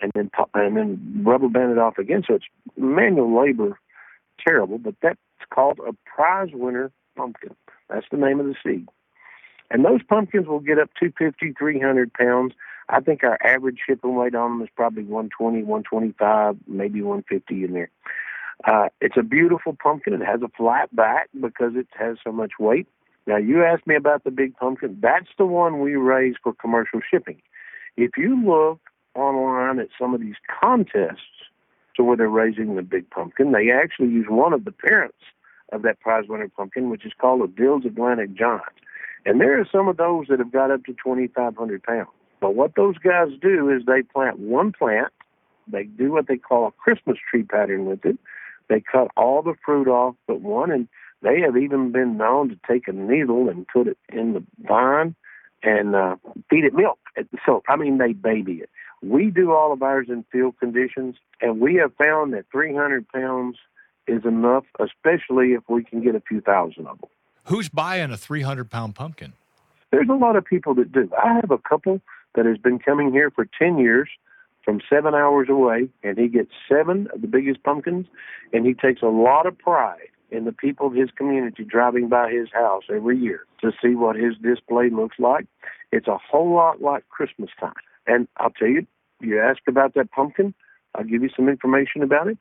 and 0.00 0.12
then 0.14 0.30
and 0.54 0.76
then 0.76 1.22
rubber 1.24 1.48
band 1.48 1.72
it 1.72 1.78
off 1.78 1.98
again. 1.98 2.22
So 2.26 2.36
it's 2.36 2.46
manual 2.76 3.38
labor, 3.38 3.78
terrible, 4.44 4.78
but 4.78 4.94
that's 5.02 5.18
called 5.52 5.78
a 5.86 5.92
prize 6.06 6.50
winner 6.54 6.90
pumpkin. 7.16 7.54
That's 7.90 8.06
the 8.10 8.16
name 8.16 8.40
of 8.40 8.46
the 8.46 8.54
seed. 8.64 8.88
And 9.72 9.86
those 9.86 10.02
pumpkins 10.06 10.46
will 10.46 10.60
get 10.60 10.78
up 10.78 10.90
250, 11.00 11.54
300 11.58 12.12
pounds. 12.12 12.52
I 12.90 13.00
think 13.00 13.24
our 13.24 13.38
average 13.42 13.78
shipping 13.86 14.14
weight 14.14 14.34
on 14.34 14.58
them 14.58 14.62
is 14.62 14.68
probably 14.76 15.04
120, 15.04 15.62
125, 15.62 16.56
maybe 16.68 17.00
150 17.00 17.64
in 17.64 17.72
there. 17.72 17.90
Uh, 18.64 18.90
it's 19.00 19.16
a 19.16 19.22
beautiful 19.22 19.74
pumpkin. 19.82 20.12
It 20.12 20.24
has 20.26 20.42
a 20.42 20.48
flat 20.48 20.94
back 20.94 21.30
because 21.40 21.72
it 21.74 21.88
has 21.98 22.18
so 22.22 22.30
much 22.30 22.52
weight. 22.60 22.86
Now, 23.26 23.38
you 23.38 23.64
asked 23.64 23.86
me 23.86 23.96
about 23.96 24.24
the 24.24 24.30
big 24.30 24.54
pumpkin. 24.58 24.98
That's 25.00 25.30
the 25.38 25.46
one 25.46 25.80
we 25.80 25.96
raise 25.96 26.34
for 26.42 26.52
commercial 26.52 27.00
shipping. 27.10 27.40
If 27.96 28.10
you 28.18 28.38
look 28.44 28.78
online 29.14 29.78
at 29.78 29.88
some 29.98 30.12
of 30.12 30.20
these 30.20 30.36
contests 30.60 31.48
to 31.96 32.04
where 32.04 32.16
they're 32.16 32.28
raising 32.28 32.76
the 32.76 32.82
big 32.82 33.08
pumpkin, 33.08 33.52
they 33.52 33.70
actually 33.70 34.08
use 34.08 34.26
one 34.28 34.52
of 34.52 34.66
the 34.66 34.72
parents 34.72 35.24
of 35.72 35.80
that 35.82 36.00
prize 36.00 36.24
winner 36.28 36.48
pumpkin, 36.48 36.90
which 36.90 37.06
is 37.06 37.12
called 37.18 37.40
a 37.40 37.46
Dill's 37.46 37.86
Atlantic 37.86 38.34
Giant. 38.34 38.62
And 39.24 39.40
there 39.40 39.60
are 39.60 39.68
some 39.70 39.88
of 39.88 39.96
those 39.96 40.26
that 40.28 40.38
have 40.38 40.52
got 40.52 40.70
up 40.70 40.84
to 40.84 40.92
2,500 40.92 41.82
pounds. 41.82 42.08
But 42.40 42.54
what 42.54 42.74
those 42.74 42.98
guys 42.98 43.28
do 43.40 43.70
is 43.70 43.84
they 43.86 44.02
plant 44.02 44.38
one 44.38 44.72
plant, 44.72 45.12
they 45.68 45.84
do 45.84 46.10
what 46.10 46.26
they 46.26 46.36
call 46.36 46.66
a 46.66 46.72
Christmas 46.72 47.18
tree 47.30 47.44
pattern 47.44 47.84
with 47.84 48.04
it. 48.04 48.18
They 48.68 48.80
cut 48.80 49.08
all 49.16 49.42
the 49.42 49.54
fruit 49.64 49.86
off 49.86 50.16
but 50.26 50.40
one, 50.40 50.72
and 50.72 50.88
they 51.22 51.40
have 51.40 51.56
even 51.56 51.92
been 51.92 52.16
known 52.16 52.48
to 52.48 52.58
take 52.68 52.88
a 52.88 52.92
needle 52.92 53.48
and 53.48 53.66
put 53.68 53.86
it 53.86 53.98
in 54.08 54.32
the 54.32 54.42
vine 54.66 55.14
and 55.62 55.94
uh, 55.94 56.16
feed 56.50 56.64
it 56.64 56.74
milk. 56.74 56.98
So, 57.46 57.62
I 57.68 57.76
mean, 57.76 57.98
they 57.98 58.12
baby 58.12 58.54
it. 58.54 58.70
We 59.02 59.30
do 59.30 59.52
all 59.52 59.72
of 59.72 59.82
ours 59.82 60.06
in 60.08 60.24
field 60.32 60.58
conditions, 60.58 61.16
and 61.40 61.60
we 61.60 61.76
have 61.76 61.92
found 61.94 62.32
that 62.32 62.46
300 62.50 63.06
pounds 63.08 63.56
is 64.06 64.24
enough, 64.24 64.64
especially 64.80 65.52
if 65.52 65.62
we 65.68 65.84
can 65.84 66.02
get 66.02 66.14
a 66.16 66.20
few 66.20 66.40
thousand 66.40 66.86
of 66.86 67.00
them. 67.00 67.10
Who's 67.44 67.68
buying 67.68 68.10
a 68.10 68.16
300 68.16 68.70
pound 68.70 68.94
pumpkin? 68.94 69.32
There's 69.90 70.08
a 70.08 70.14
lot 70.14 70.36
of 70.36 70.44
people 70.44 70.74
that 70.76 70.92
do. 70.92 71.10
I 71.22 71.34
have 71.34 71.50
a 71.50 71.58
couple 71.58 72.00
that 72.34 72.46
has 72.46 72.56
been 72.56 72.78
coming 72.78 73.12
here 73.12 73.30
for 73.30 73.46
10 73.58 73.78
years 73.78 74.08
from 74.64 74.80
seven 74.88 75.14
hours 75.14 75.48
away, 75.50 75.88
and 76.02 76.16
he 76.16 76.28
gets 76.28 76.50
seven 76.68 77.08
of 77.12 77.20
the 77.20 77.26
biggest 77.26 77.62
pumpkins, 77.64 78.06
and 78.52 78.64
he 78.64 78.74
takes 78.74 79.02
a 79.02 79.06
lot 79.06 79.46
of 79.46 79.58
pride 79.58 80.08
in 80.30 80.44
the 80.44 80.52
people 80.52 80.86
of 80.86 80.94
his 80.94 81.10
community 81.10 81.64
driving 81.64 82.08
by 82.08 82.30
his 82.30 82.48
house 82.52 82.84
every 82.94 83.18
year 83.18 83.44
to 83.60 83.72
see 83.82 83.94
what 83.94 84.16
his 84.16 84.34
display 84.42 84.88
looks 84.88 85.18
like. 85.18 85.46
It's 85.90 86.06
a 86.06 86.16
whole 86.16 86.54
lot 86.54 86.80
like 86.80 87.06
Christmas 87.10 87.50
time. 87.60 87.74
And 88.06 88.28
I'll 88.38 88.50
tell 88.50 88.68
you, 88.68 88.86
you 89.20 89.40
ask 89.40 89.60
about 89.68 89.94
that 89.94 90.10
pumpkin, 90.10 90.54
I'll 90.94 91.04
give 91.04 91.22
you 91.22 91.30
some 91.34 91.48
information 91.48 92.02
about 92.02 92.28
it. 92.28 92.38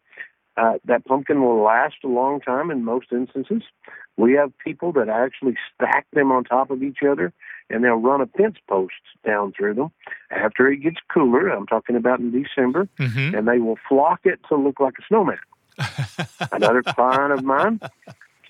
Uh, 0.57 0.73
that 0.83 1.05
pumpkin 1.05 1.41
will 1.41 1.63
last 1.63 1.95
a 2.03 2.07
long 2.07 2.41
time 2.41 2.69
in 2.71 2.83
most 2.83 3.07
instances. 3.11 3.63
We 4.17 4.33
have 4.33 4.51
people 4.57 4.91
that 4.93 5.07
actually 5.07 5.55
stack 5.73 6.05
them 6.11 6.31
on 6.31 6.43
top 6.43 6.69
of 6.69 6.83
each 6.83 6.99
other 7.09 7.33
and 7.69 7.83
they'll 7.83 7.95
run 7.95 8.21
a 8.21 8.27
fence 8.27 8.57
post 8.67 8.93
down 9.25 9.53
through 9.57 9.75
them 9.75 9.91
after 10.29 10.67
it 10.67 10.77
gets 10.77 10.97
cooler. 11.11 11.47
I'm 11.47 11.67
talking 11.67 11.95
about 11.95 12.19
in 12.19 12.31
December, 12.31 12.89
mm-hmm. 12.99 13.35
and 13.35 13.47
they 13.47 13.59
will 13.59 13.77
flock 13.87 14.21
it 14.25 14.39
to 14.49 14.55
look 14.55 14.79
like 14.79 14.95
a 14.99 15.03
snowman. 15.07 15.39
Another 16.51 16.83
client 16.83 17.31
of 17.31 17.43
mine 17.43 17.79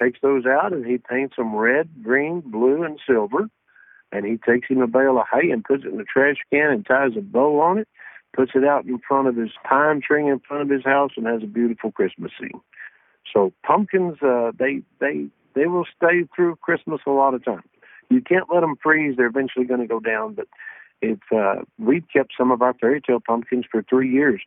takes 0.01 0.19
those 0.21 0.45
out 0.45 0.73
and 0.73 0.85
he 0.85 0.97
paints 0.97 1.35
them 1.35 1.55
red, 1.55 1.89
green, 2.01 2.41
blue, 2.41 2.83
and 2.83 2.99
silver. 3.05 3.49
And 4.11 4.25
he 4.25 4.37
takes 4.37 4.67
him 4.67 4.81
a 4.81 4.87
bale 4.87 5.19
of 5.19 5.27
hay 5.31 5.51
and 5.51 5.63
puts 5.63 5.85
it 5.85 5.93
in 5.93 5.99
a 5.99 6.03
trash 6.03 6.37
can 6.51 6.71
and 6.71 6.85
ties 6.85 7.11
a 7.15 7.21
bow 7.21 7.61
on 7.61 7.77
it, 7.77 7.87
puts 8.33 8.51
it 8.55 8.63
out 8.63 8.85
in 8.85 8.99
front 9.07 9.27
of 9.27 9.35
his 9.35 9.51
pine 9.67 10.01
tree 10.01 10.27
in 10.27 10.39
front 10.39 10.63
of 10.63 10.69
his 10.69 10.83
house, 10.85 11.11
and 11.17 11.25
has 11.25 11.43
a 11.43 11.47
beautiful 11.47 11.91
Christmas 11.91 12.31
scene. 12.39 12.61
So 13.31 13.53
pumpkins, 13.63 14.17
uh, 14.21 14.51
they 14.57 14.81
they 14.99 15.27
they 15.53 15.67
will 15.67 15.85
stay 15.95 16.23
through 16.35 16.55
Christmas 16.57 17.01
a 17.05 17.11
lot 17.11 17.33
of 17.33 17.43
times 17.43 17.63
you 18.11 18.21
can't 18.21 18.47
let 18.53 18.61
them 18.61 18.75
freeze. 18.81 19.15
They're 19.17 19.27
eventually 19.27 19.65
going 19.65 19.79
to 19.79 19.87
go 19.87 19.99
down. 19.99 20.33
But 20.33 20.47
if 21.01 21.19
uh, 21.33 21.63
we've 21.79 22.05
kept 22.11 22.33
some 22.37 22.51
of 22.51 22.61
our 22.61 22.73
fairy 22.73 23.01
tale 23.01 23.21
pumpkins 23.25 23.65
for 23.71 23.83
three 23.83 24.11
years, 24.11 24.41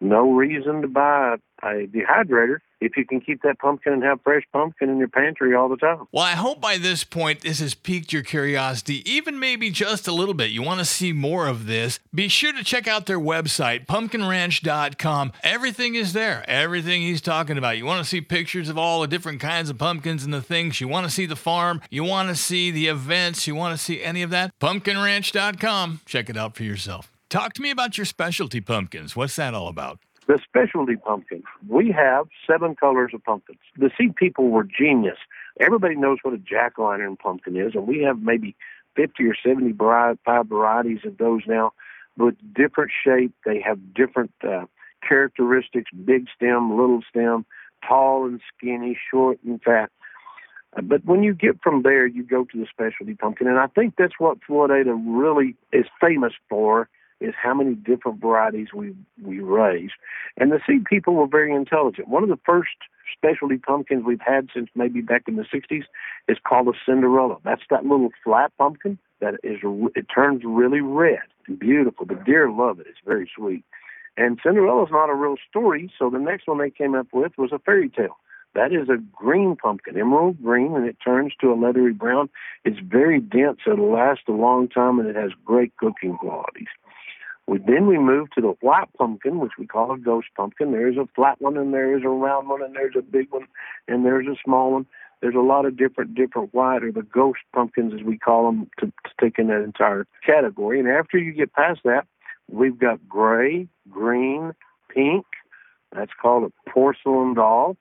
no 0.00 0.32
reason 0.32 0.82
to 0.82 0.88
buy 0.88 1.36
a 1.62 1.86
dehydrator 1.86 2.58
if 2.80 2.96
you 2.96 3.04
can 3.04 3.20
keep 3.20 3.42
that 3.42 3.58
pumpkin 3.58 3.92
and 3.92 4.02
have 4.02 4.20
fresh 4.22 4.42
pumpkin 4.52 4.88
in 4.88 4.96
your 4.96 5.08
pantry 5.08 5.54
all 5.54 5.68
the 5.68 5.76
time. 5.76 6.06
Well, 6.12 6.24
I 6.24 6.32
hope 6.32 6.60
by 6.60 6.78
this 6.78 7.04
point 7.04 7.42
this 7.42 7.60
has 7.60 7.74
piqued 7.74 8.12
your 8.12 8.22
curiosity, 8.22 9.08
even 9.10 9.38
maybe 9.38 9.70
just 9.70 10.08
a 10.08 10.12
little 10.12 10.34
bit. 10.34 10.50
You 10.50 10.62
want 10.62 10.78
to 10.80 10.84
see 10.86 11.12
more 11.12 11.46
of 11.46 11.66
this? 11.66 11.98
Be 12.14 12.28
sure 12.28 12.52
to 12.52 12.64
check 12.64 12.88
out 12.88 13.06
their 13.06 13.20
website, 13.20 13.86
pumpkinranch.com. 13.86 15.32
Everything 15.42 15.94
is 15.94 16.12
there, 16.14 16.44
everything 16.48 17.02
he's 17.02 17.20
talking 17.20 17.58
about. 17.58 17.76
You 17.76 17.84
want 17.84 18.02
to 18.02 18.08
see 18.08 18.20
pictures 18.22 18.68
of 18.68 18.78
all 18.78 19.02
the 19.02 19.08
different 19.08 19.40
kinds 19.40 19.68
of 19.68 19.76
pumpkins 19.78 20.24
and 20.24 20.32
the 20.32 20.42
things. 20.42 20.80
You 20.80 20.88
want 20.88 21.06
to 21.06 21.12
see 21.12 21.26
the 21.26 21.36
farm, 21.36 21.82
you 21.90 22.04
want 22.04 22.30
to 22.30 22.34
see 22.34 22.70
the 22.70 22.86
events, 22.88 23.46
you 23.46 23.54
want 23.54 23.78
to 23.78 23.84
see 23.84 24.02
any 24.02 24.22
of 24.22 24.30
that? 24.30 24.58
Pumpkinranch.com. 24.58 26.00
Check 26.06 26.30
it 26.30 26.36
out 26.36 26.56
for 26.56 26.64
yourself. 26.64 27.12
Talk 27.30 27.52
to 27.54 27.62
me 27.62 27.70
about 27.70 27.96
your 27.96 28.06
specialty 28.06 28.60
pumpkins. 28.60 29.14
What's 29.14 29.36
that 29.36 29.54
all 29.54 29.68
about? 29.68 30.00
The 30.26 30.40
specialty 30.42 30.96
pumpkins. 30.96 31.44
We 31.68 31.92
have 31.92 32.26
seven 32.44 32.74
colors 32.74 33.12
of 33.14 33.22
pumpkins. 33.22 33.60
The 33.78 33.90
seed 33.96 34.16
people 34.16 34.48
were 34.48 34.64
genius. 34.64 35.16
Everybody 35.60 35.94
knows 35.94 36.18
what 36.22 36.34
a 36.34 36.38
jack 36.38 36.76
o' 36.76 36.88
lantern 36.88 37.16
pumpkin 37.16 37.56
is, 37.56 37.76
and 37.76 37.86
we 37.86 38.02
have 38.02 38.20
maybe 38.20 38.56
50 38.96 39.24
or 39.26 39.36
75 39.46 40.18
varieties 40.48 41.00
of 41.04 41.18
those 41.18 41.42
now 41.46 41.72
with 42.18 42.34
different 42.52 42.90
shape. 43.04 43.32
They 43.46 43.60
have 43.60 43.94
different 43.94 44.32
uh, 44.42 44.64
characteristics 45.08 45.92
big 46.04 46.26
stem, 46.34 46.76
little 46.76 47.02
stem, 47.08 47.46
tall 47.86 48.26
and 48.26 48.40
skinny, 48.56 48.98
short 49.08 49.38
and 49.44 49.62
fat. 49.62 49.90
Uh, 50.76 50.82
but 50.82 51.04
when 51.04 51.22
you 51.22 51.34
get 51.34 51.62
from 51.62 51.82
there, 51.82 52.08
you 52.08 52.24
go 52.24 52.44
to 52.44 52.58
the 52.58 52.66
specialty 52.68 53.14
pumpkin, 53.14 53.46
and 53.46 53.60
I 53.60 53.68
think 53.68 53.94
that's 53.96 54.18
what 54.18 54.38
Floydada 54.40 55.00
really 55.06 55.54
is 55.72 55.86
famous 56.00 56.32
for 56.48 56.88
is 57.20 57.34
how 57.40 57.54
many 57.54 57.74
different 57.74 58.20
varieties 58.20 58.68
we 58.74 58.94
we 59.22 59.40
raise. 59.40 59.90
And 60.36 60.50
the 60.50 60.60
seed 60.66 60.84
people 60.84 61.14
were 61.14 61.26
very 61.26 61.54
intelligent. 61.54 62.08
One 62.08 62.22
of 62.22 62.28
the 62.28 62.38
first 62.44 62.70
specialty 63.12 63.58
pumpkins 63.58 64.04
we've 64.04 64.20
had 64.20 64.48
since 64.54 64.68
maybe 64.74 65.00
back 65.00 65.24
in 65.26 65.36
the 65.36 65.44
60s 65.44 65.84
is 66.28 66.38
called 66.46 66.68
a 66.68 66.72
Cinderella. 66.86 67.38
That's 67.44 67.62
that 67.70 67.84
little 67.84 68.10
flat 68.24 68.52
pumpkin 68.56 68.98
that 69.20 69.34
is 69.42 69.58
it 69.94 70.06
turns 70.14 70.42
really 70.44 70.80
red 70.80 71.20
and 71.46 71.58
beautiful. 71.58 72.06
The 72.06 72.14
deer 72.14 72.50
love 72.50 72.80
it. 72.80 72.86
It's 72.88 72.98
very 73.04 73.30
sweet. 73.34 73.64
And 74.16 74.38
Cinderella's 74.42 74.90
not 74.90 75.10
a 75.10 75.14
real 75.14 75.36
story, 75.48 75.92
so 75.98 76.10
the 76.10 76.18
next 76.18 76.48
one 76.48 76.58
they 76.58 76.70
came 76.70 76.94
up 76.94 77.08
with 77.12 77.32
was 77.38 77.52
a 77.52 77.58
fairy 77.58 77.88
tale. 77.88 78.16
That 78.54 78.72
is 78.72 78.88
a 78.88 78.96
green 79.14 79.54
pumpkin, 79.54 79.96
emerald 79.96 80.42
green, 80.42 80.74
and 80.74 80.84
it 80.84 80.96
turns 81.04 81.32
to 81.40 81.52
a 81.52 81.54
leathery 81.54 81.92
brown. 81.92 82.28
It's 82.64 82.80
very 82.80 83.20
dense, 83.20 83.60
it'll 83.64 83.92
last 83.92 84.22
a 84.28 84.32
long 84.32 84.68
time, 84.68 84.98
and 84.98 85.08
it 85.08 85.14
has 85.14 85.30
great 85.44 85.76
cooking 85.76 86.16
qualities. 86.18 86.66
We, 87.46 87.58
then 87.58 87.86
we 87.86 87.98
move 87.98 88.30
to 88.32 88.40
the 88.40 88.54
white 88.60 88.88
pumpkin, 88.96 89.40
which 89.40 89.52
we 89.58 89.66
call 89.66 89.92
a 89.92 89.98
ghost 89.98 90.28
pumpkin. 90.36 90.72
There's 90.72 90.96
a 90.96 91.08
flat 91.14 91.40
one, 91.40 91.56
and 91.56 91.74
there's 91.74 92.04
a 92.04 92.08
round 92.08 92.48
one, 92.48 92.62
and 92.62 92.74
there's 92.74 92.94
a 92.96 93.02
big 93.02 93.30
one, 93.30 93.46
and 93.88 94.04
there's 94.04 94.26
a 94.26 94.36
small 94.44 94.72
one. 94.72 94.86
There's 95.20 95.34
a 95.34 95.40
lot 95.40 95.66
of 95.66 95.76
different 95.76 96.14
different 96.14 96.54
white 96.54 96.82
or 96.82 96.92
the 96.92 97.02
ghost 97.02 97.40
pumpkins, 97.52 97.92
as 97.92 98.02
we 98.02 98.16
call 98.16 98.46
them, 98.46 98.70
to, 98.78 98.86
to 98.86 99.10
take 99.20 99.38
in 99.38 99.48
that 99.48 99.62
entire 99.62 100.06
category. 100.24 100.80
And 100.80 100.88
after 100.88 101.18
you 101.18 101.32
get 101.32 101.52
past 101.52 101.80
that, 101.84 102.06
we've 102.48 102.78
got 102.78 103.06
gray, 103.08 103.68
green, 103.90 104.52
pink. 104.88 105.26
That's 105.92 106.12
called 106.20 106.44
a 106.44 106.70
porcelain 106.70 107.34
doll. 107.34 107.76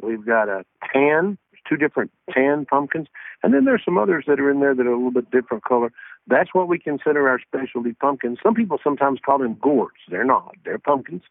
We've 0.00 0.24
got 0.24 0.48
a 0.48 0.64
tan, 0.92 1.38
two 1.68 1.76
different 1.76 2.12
tan 2.32 2.66
pumpkins, 2.66 3.08
and 3.42 3.54
then 3.54 3.64
there's 3.64 3.82
some 3.84 3.98
others 3.98 4.24
that 4.26 4.38
are 4.38 4.50
in 4.50 4.60
there 4.60 4.74
that 4.74 4.86
are 4.86 4.92
a 4.92 4.96
little 4.96 5.10
bit 5.10 5.30
different 5.30 5.64
color. 5.64 5.92
That's 6.26 6.54
what 6.54 6.68
we 6.68 6.78
consider 6.78 7.28
our 7.28 7.38
specialty 7.40 7.92
pumpkins. 7.92 8.38
Some 8.42 8.54
people 8.54 8.78
sometimes 8.82 9.20
call 9.24 9.38
them 9.38 9.54
gourds. 9.60 9.96
They're 10.08 10.24
not. 10.24 10.54
They're 10.64 10.78
pumpkins. 10.78 11.22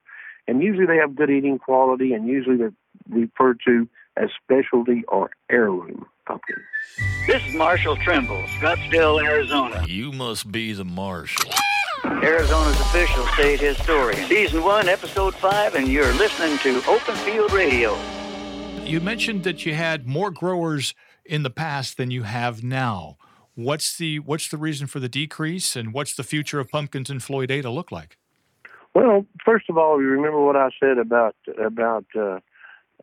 And 0.47 0.61
usually 0.61 0.85
they 0.85 0.97
have 0.97 1.15
good 1.15 1.29
eating 1.29 1.57
quality, 1.57 2.13
and 2.13 2.27
usually 2.27 2.57
they're 2.57 2.73
referred 3.09 3.59
to 3.65 3.87
as 4.17 4.29
specialty 4.43 5.03
or 5.07 5.31
heirloom 5.49 6.05
pumpkins. 6.27 6.59
This 7.25 7.43
is 7.47 7.55
Marshall 7.55 7.95
Trimble, 7.97 8.43
Scottsdale, 8.59 9.23
Arizona. 9.23 9.83
You 9.87 10.11
must 10.11 10.51
be 10.51 10.73
the 10.73 10.85
Marshall. 10.85 11.51
Arizona's 12.05 12.79
official 12.81 13.25
state 13.27 13.59
historian. 13.61 14.27
Season 14.27 14.61
1, 14.63 14.89
Episode 14.89 15.33
5, 15.35 15.75
and 15.75 15.87
you're 15.87 16.13
listening 16.13 16.57
to 16.59 16.77
Open 16.89 17.15
Field 17.15 17.51
Radio. 17.53 17.97
you 18.83 18.99
mentioned 18.99 19.43
that 19.43 19.65
you 19.65 19.73
had 19.73 20.05
more 20.05 20.29
growers 20.29 20.93
in 21.25 21.43
the 21.43 21.49
past 21.49 21.95
than 21.97 22.11
you 22.11 22.23
have 22.23 22.63
now. 22.63 23.17
What's 23.55 23.97
the 23.97 24.19
what's 24.19 24.47
the 24.47 24.57
reason 24.57 24.87
for 24.87 24.99
the 24.99 25.09
decrease, 25.09 25.75
and 25.75 25.93
what's 25.93 26.15
the 26.15 26.23
future 26.23 26.59
of 26.59 26.69
pumpkins 26.69 27.09
in 27.09 27.19
Floydada 27.19 27.73
look 27.73 27.91
like? 27.91 28.17
Well, 28.95 29.25
first 29.43 29.69
of 29.69 29.77
all, 29.77 30.01
you 30.01 30.07
remember 30.07 30.43
what 30.43 30.55
I 30.55 30.69
said 30.79 30.97
about 30.97 31.35
about 31.63 32.05
uh, 32.15 32.39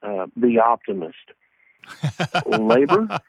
uh, 0.02 0.26
the 0.36 0.58
optimist. 0.58 1.16
Labor. 2.46 3.20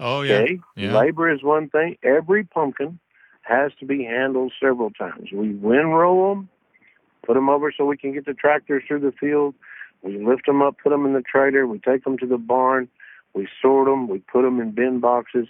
Oh 0.00 0.22
yeah. 0.22 0.38
Okay, 0.38 0.60
yeah. 0.76 0.98
labor 0.98 1.30
is 1.30 1.42
one 1.42 1.68
thing. 1.68 1.98
Every 2.02 2.42
pumpkin 2.42 2.98
has 3.42 3.72
to 3.80 3.86
be 3.86 4.04
handled 4.04 4.52
several 4.60 4.90
times. 4.90 5.28
We 5.32 5.50
windrow 5.54 6.30
them, 6.30 6.48
put 7.26 7.34
them 7.34 7.50
over 7.50 7.72
so 7.76 7.84
we 7.84 7.98
can 7.98 8.12
get 8.12 8.24
the 8.24 8.32
tractors 8.32 8.82
through 8.88 9.00
the 9.00 9.12
field. 9.12 9.54
We 10.02 10.24
lift 10.24 10.46
them 10.46 10.62
up, 10.62 10.76
put 10.82 10.90
them 10.90 11.04
in 11.04 11.12
the 11.12 11.22
trailer. 11.22 11.66
We 11.66 11.78
take 11.80 12.04
them 12.04 12.16
to 12.18 12.26
the 12.26 12.38
barn. 12.38 12.88
We 13.34 13.46
sort 13.60 13.86
them. 13.86 14.08
We 14.08 14.20
put 14.20 14.42
them 14.42 14.58
in 14.58 14.70
bin 14.72 15.00
boxes, 15.00 15.48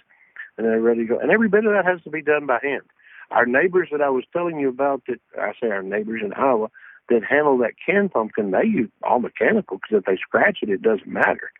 and 0.61 0.71
they're 0.71 0.81
ready 0.81 1.01
to 1.01 1.07
go. 1.07 1.19
And 1.19 1.31
every 1.31 1.49
bit 1.49 1.65
of 1.65 1.73
that 1.73 1.85
has 1.85 2.01
to 2.03 2.11
be 2.11 2.21
done 2.21 2.45
by 2.45 2.59
hand. 2.61 2.83
Our 3.31 3.45
neighbors 3.45 3.89
that 3.91 4.01
I 4.01 4.09
was 4.09 4.25
telling 4.31 4.59
you 4.59 4.69
about, 4.69 5.01
that 5.07 5.19
I 5.39 5.53
say 5.59 5.69
our 5.69 5.81
neighbors 5.81 6.21
in 6.23 6.33
Iowa, 6.33 6.69
that 7.09 7.23
handle 7.27 7.57
that 7.59 7.73
canned 7.83 8.11
pumpkin, 8.11 8.51
they 8.51 8.65
use 8.65 8.89
all 9.03 9.19
mechanical 9.19 9.77
because 9.77 9.97
if 9.99 10.05
they 10.05 10.17
scratch 10.17 10.59
it, 10.61 10.69
it 10.69 10.81
doesn't 10.81 11.07
matter. 11.07 11.51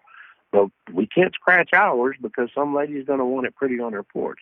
But 0.52 0.68
we 0.94 1.08
can't 1.08 1.34
scratch 1.34 1.70
ours 1.74 2.18
because 2.22 2.50
some 2.54 2.76
lady's 2.76 3.08
going 3.08 3.20
to 3.20 3.26
want 3.26 3.48
it 3.48 3.56
pretty 3.56 3.80
on 3.80 3.94
her 3.94 4.04
porch. 4.04 4.42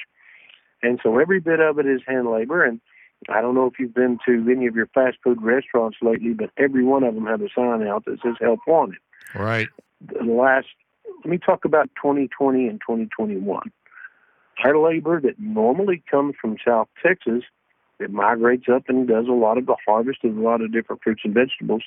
And 0.81 0.99
so 1.01 1.19
every 1.19 1.39
bit 1.39 1.59
of 1.59 1.79
it 1.79 1.85
is 1.85 2.01
hand 2.05 2.29
labor. 2.29 2.65
And 2.65 2.81
I 3.29 3.41
don't 3.41 3.55
know 3.55 3.67
if 3.67 3.79
you've 3.79 3.93
been 3.93 4.17
to 4.25 4.45
any 4.51 4.67
of 4.67 4.75
your 4.75 4.87
fast 4.87 5.17
food 5.23 5.41
restaurants 5.41 5.99
lately, 6.01 6.33
but 6.33 6.49
every 6.57 6.83
one 6.83 7.03
of 7.03 7.15
them 7.15 7.27
have 7.27 7.41
a 7.41 7.49
sign 7.55 7.87
out 7.87 8.05
that 8.05 8.19
says 8.23 8.35
help 8.41 8.59
wanted. 8.67 8.97
Right. 9.35 9.69
The 10.01 10.23
last, 10.23 10.67
let 11.23 11.29
me 11.29 11.37
talk 11.37 11.63
about 11.63 11.89
2020 12.01 12.67
and 12.67 12.81
2021. 12.81 13.71
Our 14.63 14.77
labor 14.77 15.21
that 15.21 15.39
normally 15.39 16.03
comes 16.09 16.35
from 16.39 16.57
South 16.65 16.89
Texas, 17.01 17.43
that 17.99 18.11
migrates 18.11 18.65
up 18.73 18.83
and 18.87 19.07
does 19.07 19.27
a 19.27 19.33
lot 19.33 19.57
of 19.57 19.65
the 19.65 19.75
harvest 19.85 20.23
of 20.23 20.37
a 20.37 20.41
lot 20.41 20.61
of 20.61 20.71
different 20.71 21.03
fruits 21.03 21.21
and 21.23 21.33
vegetables, 21.33 21.83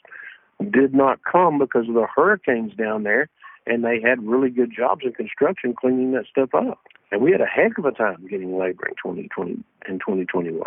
did 0.70 0.94
not 0.94 1.20
come 1.24 1.58
because 1.58 1.88
of 1.88 1.94
the 1.94 2.06
hurricanes 2.14 2.74
down 2.74 3.02
there 3.02 3.28
and 3.66 3.84
they 3.84 4.00
had 4.00 4.22
really 4.26 4.50
good 4.50 4.72
jobs 4.76 5.02
in 5.04 5.12
construction 5.12 5.74
cleaning 5.74 6.12
that 6.12 6.26
stuff 6.30 6.54
up. 6.54 6.80
And 7.10 7.20
we 7.20 7.30
had 7.30 7.40
a 7.40 7.46
heck 7.46 7.78
of 7.78 7.84
a 7.84 7.92
time 7.92 8.26
getting 8.28 8.58
labor 8.58 8.88
in 8.88 8.94
2020 8.94 9.62
and 9.86 10.00
2021. 10.00 10.60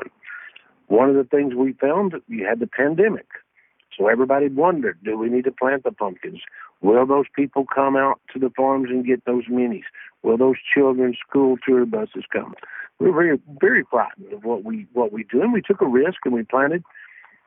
One 0.88 1.10
of 1.10 1.15
the 1.15 1.24
things 1.24 1.56
we 1.56 1.74
found, 1.74 2.13
you 2.28 2.46
had 2.46 2.60
the 2.60 2.68
pandemic. 2.68 3.28
So 3.98 4.08
everybody 4.08 4.48
wondered, 4.50 5.00
do 5.04 5.18
we 5.18 5.30
need 5.30 5.46
to 5.46 5.52
plant 5.52 5.84
the 5.84 5.91
pumpkins? 5.91 6.41
Will 6.81 7.05
those 7.05 7.25
people 7.35 7.65
come 7.65 7.95
out 7.95 8.19
to 8.33 8.39
the 8.39 8.49
farms 8.49 8.89
and 8.89 9.05
get 9.05 9.25
those 9.25 9.45
minis? 9.45 9.83
Will 10.23 10.38
those 10.38 10.57
children's 10.73 11.17
school 11.17 11.57
tour 11.65 11.85
buses 11.85 12.25
come? 12.31 12.53
We 12.99 13.09
were 13.09 13.13
very, 13.13 13.39
very 13.59 13.83
frightened 13.89 14.31
of 14.33 14.43
what 14.43 14.63
we 14.63 14.88
what 14.93 15.11
we 15.11 15.23
do, 15.23 15.41
and 15.41 15.53
we 15.53 15.61
took 15.61 15.81
a 15.81 15.88
risk 15.88 16.19
and 16.25 16.33
we 16.33 16.43
planted. 16.43 16.83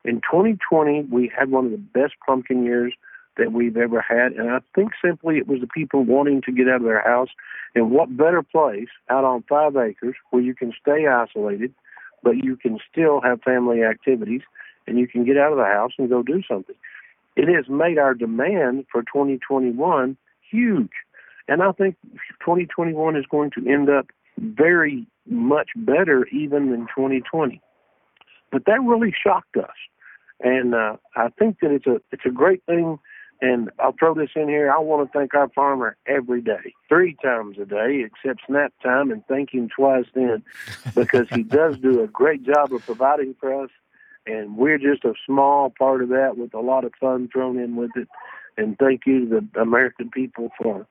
In 0.05 0.15
2020, 0.21 1.07
we 1.11 1.31
had 1.35 1.51
one 1.51 1.65
of 1.65 1.71
the 1.71 1.77
best 1.77 2.13
pumpkin 2.25 2.63
years 2.63 2.93
that 3.39 3.53
we've 3.53 3.77
ever 3.77 4.01
had. 4.01 4.33
And 4.33 4.51
I 4.51 4.59
think 4.75 4.91
simply 5.03 5.37
it 5.37 5.47
was 5.47 5.61
the 5.61 5.67
people 5.67 6.03
wanting 6.03 6.41
to 6.43 6.51
get 6.51 6.67
out 6.67 6.77
of 6.77 6.83
their 6.83 7.01
house. 7.01 7.29
And 7.73 7.89
what 7.89 8.15
better 8.15 8.43
place 8.43 8.89
out 9.09 9.23
on 9.23 9.43
five 9.49 9.75
acres 9.75 10.15
where 10.29 10.41
you 10.41 10.53
can 10.53 10.73
stay 10.79 11.07
isolated, 11.07 11.73
but 12.23 12.37
you 12.37 12.55
can 12.55 12.79
still 12.91 13.21
have 13.21 13.41
family 13.41 13.83
activities 13.83 14.41
and 14.87 14.99
you 14.99 15.07
can 15.07 15.23
get 15.23 15.37
out 15.37 15.51
of 15.51 15.57
the 15.57 15.65
house 15.65 15.91
and 15.97 16.09
go 16.09 16.21
do 16.21 16.41
something. 16.47 16.75
It 17.39 17.47
has 17.47 17.69
made 17.69 17.97
our 17.97 18.13
demand 18.13 18.85
for 18.91 19.01
2021 19.01 20.17
huge. 20.51 20.91
And 21.47 21.63
I 21.63 21.71
think 21.71 21.95
2021 22.41 23.15
is 23.15 23.25
going 23.31 23.51
to 23.51 23.65
end 23.65 23.89
up 23.89 24.07
very 24.37 25.07
much 25.25 25.69
better 25.73 26.27
even 26.33 26.69
than 26.69 26.81
2020. 26.81 27.61
But 28.51 28.65
that 28.65 28.81
really 28.83 29.13
shocked 29.23 29.55
us. 29.55 29.75
And 30.41 30.75
uh, 30.75 30.97
I 31.15 31.29
think 31.39 31.59
that 31.61 31.71
it's 31.71 31.87
a 31.87 32.01
it's 32.11 32.25
a 32.25 32.29
great 32.29 32.61
thing 32.65 32.99
and 33.41 33.69
I'll 33.79 33.95
throw 33.97 34.13
this 34.13 34.31
in 34.35 34.49
here. 34.49 34.69
I 34.69 34.79
want 34.79 35.09
to 35.09 35.17
thank 35.17 35.33
our 35.33 35.47
farmer 35.49 35.95
every 36.05 36.41
day, 36.41 36.73
three 36.89 37.15
times 37.23 37.57
a 37.57 37.65
day, 37.65 38.05
except 38.05 38.41
snap 38.47 38.73
time, 38.83 39.11
and 39.11 39.25
thank 39.27 39.53
him 39.53 39.69
twice 39.73 40.07
then, 40.13 40.43
because 40.93 41.29
he 41.29 41.43
does 41.43 41.77
do 41.77 42.03
a 42.03 42.07
great 42.07 42.43
job 42.43 42.73
of 42.73 42.85
providing 42.85 43.35
for 43.39 43.63
us. 43.63 43.69
And 44.25 44.57
we're 44.57 44.77
just 44.77 45.05
a 45.05 45.13
small 45.25 45.73
part 45.77 46.03
of 46.03 46.09
that 46.09 46.37
with 46.37 46.53
a 46.53 46.59
lot 46.59 46.85
of 46.85 46.93
fun 46.99 47.29
thrown 47.31 47.57
in 47.57 47.75
with 47.75 47.91
it. 47.95 48.07
And 48.57 48.77
thank 48.77 49.01
you 49.05 49.27
to 49.27 49.41
the 49.53 49.61
American 49.61 50.09
people 50.09 50.49
for 50.61 50.85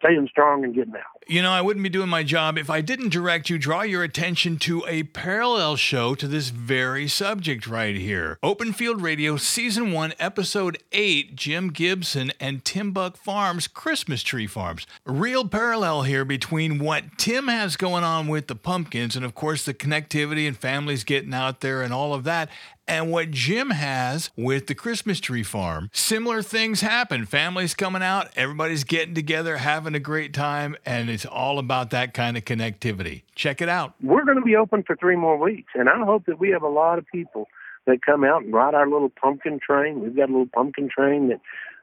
staying 0.00 0.28
strong 0.28 0.64
and 0.64 0.74
getting 0.74 0.94
out. 0.94 1.02
You 1.28 1.42
know, 1.42 1.52
I 1.52 1.60
wouldn't 1.60 1.84
be 1.84 1.90
doing 1.90 2.08
my 2.08 2.24
job 2.24 2.58
if 2.58 2.68
I 2.68 2.80
didn't 2.80 3.10
direct 3.10 3.50
you, 3.50 3.58
draw 3.58 3.82
your 3.82 4.02
attention 4.02 4.58
to 4.60 4.84
a 4.88 5.04
parallel 5.04 5.76
show 5.76 6.14
to 6.16 6.26
this 6.26 6.48
very 6.48 7.06
subject 7.06 7.66
right 7.66 7.94
here. 7.94 8.38
Open 8.42 8.72
Field 8.72 9.00
Radio, 9.00 9.36
Season 9.36 9.92
1, 9.92 10.14
Episode 10.18 10.78
8 10.90 11.36
Jim 11.36 11.68
Gibson 11.68 12.32
and 12.40 12.64
Tim 12.64 12.92
Buck 12.92 13.16
Farms 13.16 13.68
Christmas 13.68 14.22
Tree 14.22 14.46
Farms. 14.46 14.86
Real 15.04 15.46
parallel 15.46 16.02
here 16.02 16.24
between 16.24 16.78
what 16.78 17.04
Tim 17.16 17.48
has 17.48 17.76
going 17.76 18.02
on 18.02 18.26
with 18.26 18.48
the 18.48 18.56
pumpkins 18.56 19.14
and, 19.14 19.24
of 19.24 19.34
course, 19.34 19.64
the 19.64 19.74
connectivity 19.74 20.48
and 20.48 20.56
families 20.56 21.04
getting 21.04 21.34
out 21.34 21.60
there 21.60 21.82
and 21.82 21.92
all 21.92 22.12
of 22.12 22.24
that, 22.24 22.48
and 22.90 23.12
what 23.12 23.30
Jim 23.30 23.70
has 23.70 24.30
with 24.36 24.66
the 24.66 24.74
Christmas 24.74 25.20
tree 25.20 25.44
farm. 25.44 25.90
Similar 25.92 26.42
things 26.42 26.80
happen. 26.80 27.24
Families 27.24 27.72
coming 27.72 28.02
out, 28.02 28.28
everybody's 28.34 28.82
getting 28.82 29.14
together, 29.14 29.58
having 29.58 29.94
a 29.94 30.00
great 30.00 30.34
time, 30.34 30.76
and 30.84 31.08
it's 31.08 31.24
all 31.24 31.60
about 31.60 31.90
that 31.90 32.12
kind 32.12 32.36
of 32.36 32.44
connectivity. 32.44 33.22
Check 33.36 33.62
it 33.62 33.68
out. 33.68 33.94
We're 34.02 34.24
going 34.24 34.38
to 34.38 34.44
be 34.44 34.56
open 34.56 34.82
for 34.82 34.96
three 34.96 35.14
more 35.14 35.38
weeks, 35.38 35.72
and 35.76 35.88
I 35.88 36.04
hope 36.04 36.26
that 36.26 36.40
we 36.40 36.50
have 36.50 36.64
a 36.64 36.68
lot 36.68 36.98
of 36.98 37.06
people 37.06 37.46
that 37.86 38.04
come 38.04 38.24
out 38.24 38.42
and 38.42 38.52
ride 38.52 38.74
our 38.74 38.88
little 38.88 39.08
pumpkin 39.08 39.60
train. 39.64 40.00
We've 40.00 40.16
got 40.16 40.28
a 40.28 40.32
little 40.32 40.50
pumpkin 40.52 40.88
train 40.88 41.28
that 41.28 41.40